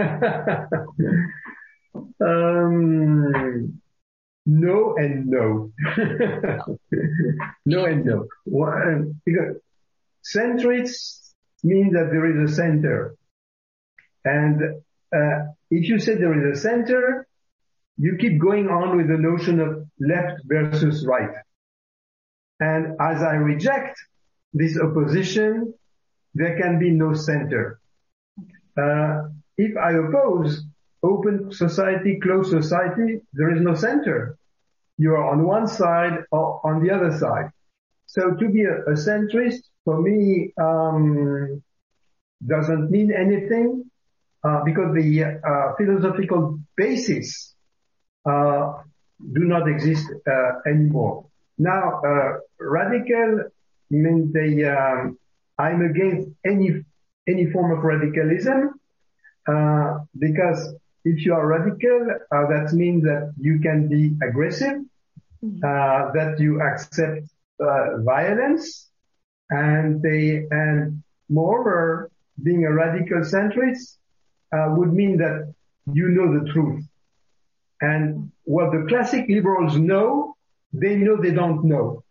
um, 2.24 3.80
no 4.46 4.94
and 4.96 5.26
no. 5.26 5.72
no 7.66 7.84
and 7.84 8.04
no. 8.04 8.26
One, 8.44 9.20
because 9.26 9.56
centrist 10.24 11.32
means 11.62 11.92
that 11.92 12.08
there 12.10 12.26
is 12.26 12.50
a 12.50 12.54
center. 12.54 13.16
And 14.24 14.82
uh, 15.14 15.52
if 15.70 15.88
you 15.88 15.98
say 15.98 16.14
there 16.14 16.50
is 16.50 16.58
a 16.58 16.60
center, 16.60 17.26
you 17.96 18.16
keep 18.18 18.40
going 18.40 18.68
on 18.68 18.96
with 18.96 19.08
the 19.08 19.18
notion 19.18 19.60
of 19.60 19.86
left 20.00 20.42
versus 20.44 21.06
right. 21.06 21.34
And 22.60 22.96
as 23.00 23.22
I 23.22 23.34
reject 23.34 23.98
this 24.52 24.78
opposition, 24.78 25.74
there 26.34 26.58
can 26.60 26.78
be 26.78 26.90
no 26.90 27.14
center. 27.14 27.80
uh, 28.76 29.28
if 29.56 29.76
I 29.76 29.92
oppose 29.92 30.64
open 31.02 31.52
society, 31.52 32.18
closed 32.20 32.50
society, 32.50 33.20
there 33.32 33.54
is 33.54 33.60
no 33.60 33.74
center. 33.74 34.36
You 34.98 35.12
are 35.12 35.30
on 35.30 35.44
one 35.46 35.66
side 35.66 36.24
or 36.30 36.60
on 36.64 36.82
the 36.82 36.90
other 36.94 37.16
side. 37.18 37.50
So 38.06 38.32
to 38.34 38.48
be 38.48 38.64
a, 38.64 38.76
a 38.84 38.94
centrist, 38.94 39.62
for 39.84 40.00
me, 40.00 40.52
um, 40.60 41.62
doesn't 42.46 42.90
mean 42.90 43.12
anything 43.12 43.89
because 44.64 44.94
the 44.94 45.24
uh, 45.24 45.74
philosophical 45.76 46.58
basis 46.76 47.54
uh, 48.28 48.72
do 49.32 49.44
not 49.44 49.68
exist 49.68 50.06
uh, 50.26 50.52
anymore. 50.66 51.26
Now, 51.58 52.00
uh, 52.00 52.38
radical 52.58 53.50
means 53.90 54.32
they, 54.32 54.64
um, 54.64 55.18
I'm 55.58 55.82
against 55.82 56.30
any 56.44 56.84
any 57.28 57.46
form 57.52 57.70
of 57.76 57.84
radicalism 57.84 58.80
uh, 59.46 59.98
because 60.18 60.74
if 61.04 61.24
you 61.24 61.34
are 61.34 61.46
radical, 61.46 62.06
that 62.30 62.72
means 62.72 63.04
that 63.04 63.34
you 63.38 63.60
can 63.60 63.88
be 63.88 64.16
aggressive, 64.26 64.82
mm-hmm. 65.44 65.60
that 65.60 66.40
you 66.40 66.62
accept 66.62 67.28
violence, 67.58 68.88
and 69.50 70.02
they 70.02 70.46
and 70.50 71.02
moreover, 71.28 72.10
being 72.42 72.64
a 72.64 72.72
radical 72.72 73.18
centrist 73.18 73.96
uh, 73.96 73.99
would 74.52 74.92
mean 74.92 75.18
that 75.18 75.52
you 75.92 76.08
know 76.08 76.38
the 76.38 76.50
truth. 76.52 76.84
And 77.80 78.30
what 78.44 78.72
the 78.72 78.86
classic 78.88 79.26
liberals 79.28 79.76
know, 79.76 80.36
they 80.72 80.96
know 80.96 81.16
they 81.16 81.30
don't 81.30 81.64
know. 81.64 82.04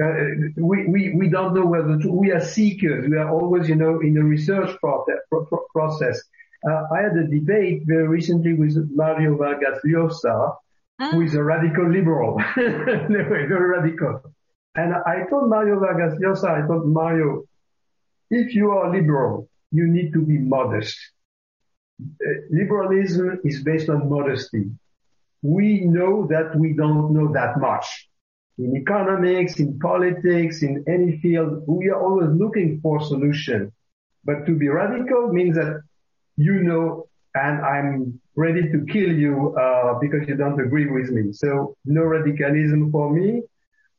Uh, 0.00 0.12
we, 0.56 0.86
we, 0.86 1.14
we 1.14 1.28
don't 1.28 1.54
know 1.54 1.66
whether 1.66 1.98
we 2.08 2.30
are 2.30 2.40
seekers. 2.40 3.08
We 3.08 3.16
are 3.16 3.30
always, 3.30 3.68
you 3.68 3.74
know, 3.74 4.00
in 4.00 4.16
a 4.16 4.22
research 4.22 4.76
process. 4.80 6.22
Uh, 6.68 6.82
I 6.92 7.02
had 7.02 7.16
a 7.16 7.26
debate 7.26 7.82
very 7.86 8.06
recently 8.06 8.54
with 8.54 8.76
Mario 8.94 9.36
Vargas 9.36 9.80
Llosa, 9.84 10.54
ah. 11.00 11.10
who 11.10 11.22
is 11.22 11.34
a 11.34 11.42
radical 11.42 11.90
liberal. 11.90 12.40
anyway, 12.56 13.46
very 13.46 13.78
radical. 13.78 14.22
And 14.76 14.94
I 14.94 15.24
told 15.28 15.48
Mario 15.48 15.80
Vargas 15.80 16.14
Llosa, 16.20 16.62
I 16.62 16.66
told 16.66 16.86
Mario, 16.86 17.44
if 18.30 18.54
you 18.54 18.70
are 18.72 18.92
liberal, 18.94 19.48
you 19.72 19.88
need 19.88 20.12
to 20.12 20.22
be 20.22 20.38
modest. 20.38 20.96
Uh, 22.00 22.30
liberalism 22.50 23.40
is 23.44 23.62
based 23.62 23.88
on 23.88 24.08
modesty. 24.08 24.70
We 25.42 25.80
know 25.84 26.26
that 26.28 26.56
we 26.56 26.72
don't 26.74 27.12
know 27.12 27.32
that 27.32 27.58
much. 27.58 28.08
In 28.58 28.76
economics, 28.76 29.58
in 29.60 29.78
politics, 29.78 30.62
in 30.62 30.84
any 30.88 31.18
field, 31.20 31.62
we 31.66 31.88
are 31.88 32.00
always 32.00 32.30
looking 32.30 32.80
for 32.80 33.00
solution. 33.00 33.72
But 34.24 34.46
to 34.46 34.56
be 34.56 34.68
radical 34.68 35.32
means 35.32 35.56
that 35.56 35.82
you 36.36 36.62
know, 36.62 37.08
and 37.34 37.60
I'm 37.60 38.20
ready 38.36 38.70
to 38.70 38.86
kill 38.86 39.12
you 39.12 39.56
uh, 39.56 39.98
because 39.98 40.26
you 40.28 40.36
don't 40.36 40.60
agree 40.60 40.86
with 40.86 41.10
me. 41.10 41.32
So 41.32 41.76
no 41.84 42.02
radicalism 42.02 42.90
for 42.92 43.12
me. 43.12 43.42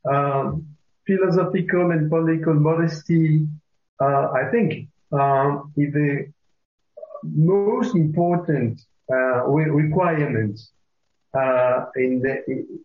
Um, 0.10 0.68
philosophical 1.06 1.92
and 1.92 2.10
political 2.10 2.54
modesty, 2.54 3.48
uh, 4.02 4.32
I 4.32 4.50
think, 4.52 4.88
um, 5.12 5.74
is 5.76 5.94
the 5.94 6.32
most 7.24 7.96
important 7.96 8.82
uh, 9.12 9.48
requirement 9.48 10.60
uh, 11.34 11.86
in 11.96 12.22
the 12.22 12.44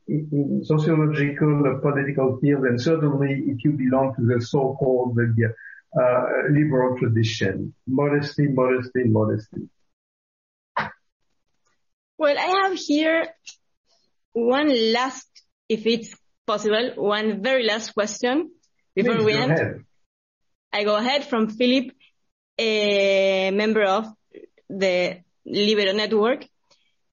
in, 0.09 0.29
in 0.33 0.65
sociological 0.65 1.63
uh, 1.67 1.81
political 1.81 2.39
field, 2.41 2.65
and 2.65 2.81
certainly 2.81 3.43
if 3.47 3.65
you 3.65 3.73
belong 3.73 4.15
to 4.17 4.23
the 4.27 4.41
so-called 4.45 5.19
uh, 5.19 6.23
liberal 6.51 6.99
tradition. 6.99 7.75
Modesty, 7.87 8.49
modesty, 8.49 9.05
modesty. 9.05 9.69
Well, 12.19 12.39
I 12.39 12.69
have 12.69 12.79
here 12.79 13.29
one 14.33 14.93
last, 14.93 15.29
if 15.69 15.87
it's 15.87 16.15
possible, 16.47 16.93
one 16.97 17.43
very 17.43 17.65
last 17.65 17.93
question 17.95 18.51
before 18.95 19.17
Please 19.17 19.25
we 19.25 19.33
end. 19.33 19.53
Ahead. 19.53 19.85
I 20.73 20.85
go 20.85 20.97
ahead 20.97 21.25
from 21.25 21.49
Philip, 21.49 21.93
a 22.59 23.51
member 23.53 23.85
of 23.85 24.07
the 24.69 25.21
Libero 25.45 25.93
Network. 25.93 26.47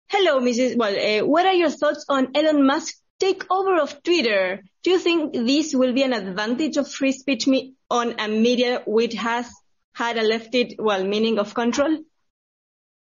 Hello, 0.08 0.42
Mrs. 0.42 0.78
Well, 0.78 0.96
uh, 0.96 1.26
what 1.26 1.46
are 1.46 1.54
your 1.54 1.70
thoughts 1.70 2.06
on 2.10 2.36
Elon 2.36 2.66
Musk 2.66 2.96
takeover 3.22 3.80
of 3.82 4.04
Twitter? 4.04 4.62
Do 4.84 4.92
you 4.92 5.00
think 5.00 5.34
this 5.34 5.74
will 5.74 5.94
be 5.94 6.04
an 6.04 6.14
advantage 6.14 6.78
of 6.78 6.92
free 6.92 7.12
speech 7.12 7.48
on 7.90 8.20
a 8.20 8.28
media 8.28 8.82
which 8.86 9.14
has 9.14 9.50
had 9.94 10.18
a 10.18 10.24
lefted, 10.24 10.76
well, 10.80 11.04
meaning 11.06 11.40
of 11.40 11.54
control? 11.54 11.98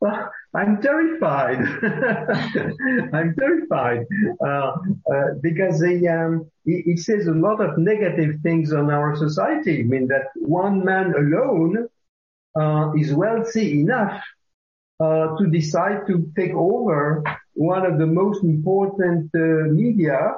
Well, 0.02 0.32
I'm 0.56 0.82
terrified. 0.82 1.60
I'm 3.14 3.36
terrified 3.36 4.06
uh, 4.44 4.72
uh, 5.14 5.28
because 5.42 5.80
they, 5.80 6.08
um, 6.08 6.50
it, 6.66 6.86
it, 6.88 7.00
says 7.00 7.28
a 7.28 7.34
lot 7.34 7.62
of 7.62 7.78
negative 7.78 8.38
things 8.42 8.74
on 8.74 8.90
our 8.90 9.16
society. 9.16 9.82
I 9.82 9.84
mean 9.84 10.08
that 10.08 10.30
one 10.36 10.84
man 10.84 11.14
alone 11.14 11.88
uh, 12.56 12.92
is 12.98 13.14
wealthy 13.14 13.82
enough 13.82 14.24
uh, 15.00 15.38
to 15.38 15.48
decide 15.48 16.08
to 16.08 16.32
take 16.36 16.54
over 16.54 17.24
one 17.54 17.86
of 17.86 17.98
the 17.98 18.06
most 18.06 18.44
important 18.44 19.30
uh, 19.36 19.72
media. 19.72 20.34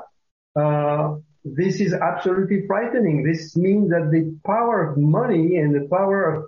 Uh, 0.56 1.16
this 1.44 1.80
is 1.80 1.94
absolutely 1.94 2.68
frightening. 2.68 3.24
This 3.24 3.56
means 3.56 3.90
that 3.90 4.12
the 4.12 4.36
power 4.46 4.92
of 4.92 4.98
money 4.98 5.58
and 5.58 5.74
the 5.74 5.88
power 5.90 6.34
of 6.34 6.46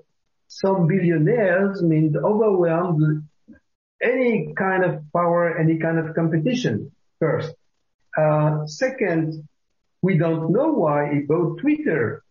some 0.47 0.87
billionaires 0.87 1.81
means 1.81 2.15
overwhelmed 2.15 3.27
any 4.01 4.53
kind 4.55 4.83
of 4.83 5.01
power, 5.13 5.57
any 5.57 5.79
kind 5.79 5.97
of 5.97 6.13
competition 6.13 6.91
first. 7.19 7.53
Uh, 8.15 8.67
second, 8.67 9.47
we 10.01 10.17
don't 10.17 10.51
know 10.51 10.71
why 10.73 11.11
he 11.13 11.21
bought 11.21 11.59
Twitter. 11.59 12.23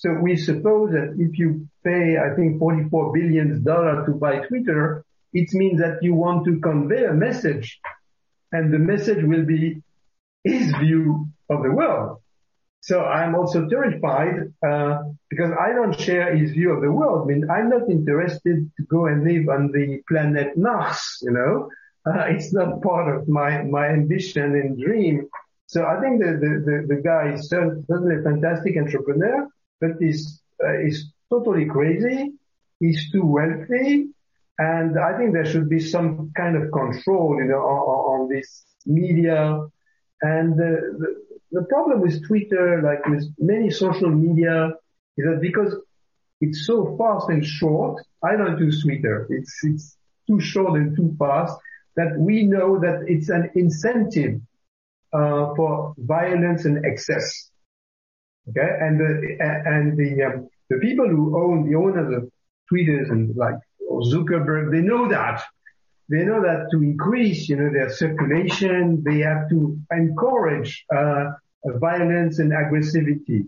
So 0.00 0.14
we 0.14 0.34
suppose 0.36 0.92
that 0.92 1.16
if 1.18 1.38
you 1.38 1.68
pay, 1.84 2.16
I 2.16 2.34
think, 2.34 2.58
44 2.58 3.12
billion 3.12 3.62
dollars 3.62 4.06
to 4.06 4.12
buy 4.12 4.38
Twitter, 4.48 5.04
it 5.34 5.52
means 5.52 5.78
that 5.80 6.02
you 6.02 6.14
want 6.14 6.46
to 6.46 6.58
convey 6.60 7.04
a 7.04 7.12
message 7.12 7.78
and 8.50 8.72
the 8.72 8.78
message 8.78 9.22
will 9.22 9.44
be 9.44 9.82
his 10.42 10.72
view 10.80 11.28
of 11.50 11.62
the 11.62 11.70
world. 11.70 12.22
So 12.80 13.04
I'm 13.04 13.34
also 13.34 13.68
terrified 13.68 14.54
uh, 14.66 15.02
because 15.28 15.52
I 15.52 15.74
don't 15.74 16.00
share 16.00 16.34
his 16.34 16.52
view 16.52 16.70
of 16.72 16.80
the 16.80 16.90
world. 16.90 17.24
I 17.28 17.34
mean, 17.34 17.50
I'm 17.50 17.68
not 17.68 17.90
interested 17.90 18.70
to 18.78 18.82
go 18.84 19.04
and 19.04 19.22
live 19.22 19.50
on 19.50 19.70
the 19.70 20.00
planet 20.08 20.56
Mars. 20.56 21.18
You 21.20 21.32
know, 21.32 21.68
uh, 22.06 22.24
it's 22.28 22.54
not 22.54 22.80
part 22.80 23.14
of 23.14 23.28
my 23.28 23.64
my 23.64 23.88
ambition 23.88 24.54
and 24.54 24.80
dream. 24.80 25.28
So 25.66 25.84
I 25.84 26.00
think 26.00 26.22
the 26.22 26.32
the 26.42 26.52
the, 26.68 26.94
the 26.94 27.02
guy 27.02 27.34
is 27.34 27.50
certainly 27.50 28.16
a 28.16 28.22
fantastic 28.22 28.78
entrepreneur, 28.78 29.46
but 29.80 29.92
he's 29.98 30.40
uh, 30.64 30.78
he's 30.84 31.12
totally 31.30 31.66
crazy. 31.66 32.32
He's 32.80 33.10
too 33.12 33.24
wealthy, 33.24 34.08
and 34.58 34.98
I 34.98 35.16
think 35.16 35.32
there 35.32 35.44
should 35.46 35.68
be 35.68 35.80
some 35.80 36.32
kind 36.36 36.56
of 36.56 36.70
control, 36.72 37.36
you 37.38 37.44
know, 37.44 37.58
on, 37.60 38.20
on 38.22 38.28
this 38.28 38.64
media. 38.86 39.60
And 40.22 40.56
the, 40.56 40.72
the 40.98 41.60
the 41.60 41.66
problem 41.66 42.00
with 42.00 42.26
Twitter, 42.26 42.82
like 42.82 43.06
with 43.06 43.24
many 43.38 43.70
social 43.70 44.10
media, 44.10 44.72
is 45.16 45.24
that 45.26 45.40
because 45.40 45.74
it's 46.40 46.66
so 46.66 46.96
fast 46.96 47.28
and 47.28 47.44
short, 47.44 48.02
I 48.22 48.36
don't 48.36 48.58
use 48.58 48.82
Twitter. 48.82 49.26
It's, 49.30 49.58
it's 49.62 49.96
too 50.26 50.40
short 50.40 50.78
and 50.80 50.96
too 50.96 51.14
fast 51.18 51.56
that 51.96 52.16
we 52.18 52.44
know 52.44 52.78
that 52.78 53.04
it's 53.08 53.28
an 53.28 53.50
incentive, 53.54 54.40
uh, 55.12 55.54
for 55.54 55.94
violence 55.98 56.64
and 56.64 56.84
excess. 56.84 57.49
Okay. 58.50 58.76
And 58.80 59.00
the, 59.00 59.36
and 59.40 59.96
the, 59.96 60.24
um, 60.24 60.48
the 60.68 60.78
people 60.78 61.08
who 61.08 61.36
own, 61.36 61.68
the 61.68 61.76
owners 61.76 62.12
of 62.16 62.30
Twitter 62.68 63.04
and 63.10 63.34
like 63.36 63.56
Zuckerberg, 63.90 64.70
they 64.70 64.80
know 64.80 65.08
that 65.08 65.42
they 66.10 66.24
know 66.24 66.42
that 66.42 66.68
to 66.72 66.82
increase, 66.82 67.48
you 67.48 67.56
know, 67.56 67.70
their 67.72 67.88
circulation, 67.88 69.02
they 69.04 69.20
have 69.20 69.48
to 69.48 69.78
encourage 69.92 70.84
uh, 70.94 71.26
violence 71.64 72.40
and 72.40 72.50
aggressivity. 72.50 73.46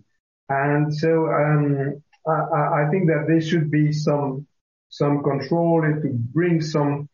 And 0.48 0.94
so 0.94 1.26
um, 1.26 2.00
I, 2.26 2.84
I, 2.84 2.88
think 2.90 3.08
that 3.08 3.24
there 3.26 3.40
should 3.40 3.70
be 3.70 3.92
some 3.92 4.46
some 4.90 5.24
control 5.24 5.84
and 5.84 6.02
to 6.02 6.10
bring 6.12 6.60
some 6.60 7.08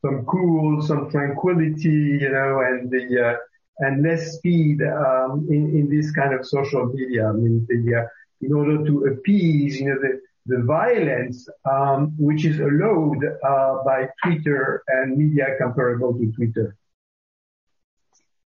some 0.00 0.24
cool, 0.24 0.80
some 0.80 1.10
tranquility, 1.10 2.18
you 2.22 2.30
know, 2.30 2.60
and 2.60 2.90
the 2.90 3.04
uh, 3.28 3.36
and 3.78 4.02
less 4.02 4.36
speed 4.36 4.80
um, 4.82 5.46
in 5.50 5.76
in 5.78 5.88
this 5.88 6.12
kind 6.12 6.34
of 6.34 6.46
social 6.46 6.86
media. 6.86 7.28
I 7.28 7.32
mean, 7.32 7.66
the, 7.68 7.96
uh, 8.00 8.06
in 8.40 8.52
order 8.52 8.84
to 8.84 9.06
appease, 9.06 9.80
you 9.80 9.88
know, 9.88 9.98
the 10.00 10.20
the 10.46 10.62
violence 10.64 11.48
um, 11.64 12.14
which 12.18 12.44
is 12.44 12.60
allowed 12.60 13.22
uh, 13.24 13.82
by 13.84 14.08
Twitter 14.22 14.82
and 14.86 15.16
media 15.16 15.46
comparable 15.58 16.12
to 16.14 16.30
Twitter. 16.32 16.76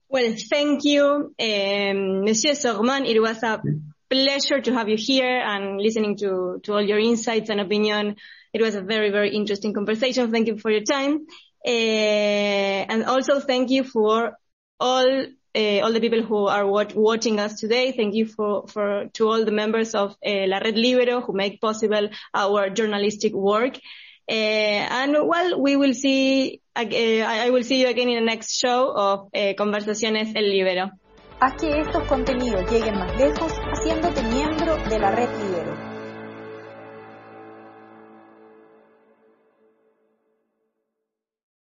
Well, 0.09 0.35
thank 0.49 0.83
you, 0.83 1.33
um, 1.39 2.23
Monsieur 2.25 2.53
Sorman. 2.53 3.07
It 3.07 3.19
was 3.19 3.41
a 3.43 3.61
pleasure 4.09 4.61
to 4.61 4.73
have 4.73 4.87
you 4.89 4.97
here 4.97 5.39
and 5.39 5.81
listening 5.81 6.17
to, 6.17 6.59
to 6.63 6.73
all 6.73 6.81
your 6.81 6.99
insights 6.99 7.49
and 7.49 7.59
opinion 7.59 8.15
It 8.53 8.61
was 8.61 8.75
a 8.75 8.81
very, 8.81 9.09
very 9.09 9.35
interesting 9.35 9.73
conversation. 9.73 10.31
Thank 10.31 10.47
you 10.47 10.57
for 10.59 10.69
your 10.69 10.83
time. 10.83 11.25
Uh, 11.65 11.69
and 12.91 13.05
also 13.05 13.39
thank 13.39 13.71
you 13.71 13.83
for 13.83 14.37
all 14.83 15.25
uh, 15.55 15.79
all 15.83 15.93
the 15.93 15.99
people 15.99 16.23
who 16.23 16.47
are 16.47 16.65
watch, 16.65 16.93
watching 16.95 17.39
us 17.39 17.59
today. 17.59 17.91
Thank 17.91 18.15
you 18.15 18.25
for, 18.25 18.67
for 18.67 19.05
to 19.13 19.29
all 19.29 19.45
the 19.45 19.51
members 19.51 19.93
of 19.93 20.11
uh, 20.25 20.47
La 20.47 20.57
Red 20.57 20.77
Libero 20.77 21.21
who 21.21 21.33
make 21.33 21.61
possible 21.61 22.09
our 22.33 22.69
journalistic 22.69 23.33
work. 23.33 23.77
Uh, 24.29 24.33
and 24.99 25.15
well, 25.27 25.61
we 25.61 25.75
will 25.75 25.93
see. 25.93 26.61
I 26.75 27.49
will 27.51 27.63
see 27.63 27.81
you 27.81 27.87
again 27.87 28.09
in 28.09 28.15
the 28.15 28.25
next 28.25 28.59
show 28.59 28.91
of 28.95 29.31
Conversaciones 29.55 30.33
El 30.35 30.49
Libero. 30.49 30.89
Haz 31.39 31.53
que 31.61 31.81
estos 31.81 32.03
contenidos 32.07 32.71
lleguen 32.71 32.97
más 32.97 33.15
lejos 33.17 33.51
haciéndote 33.73 34.23
miembro 34.23 34.77
de 34.89 34.99
la 34.99 35.11
Red. 35.11 35.52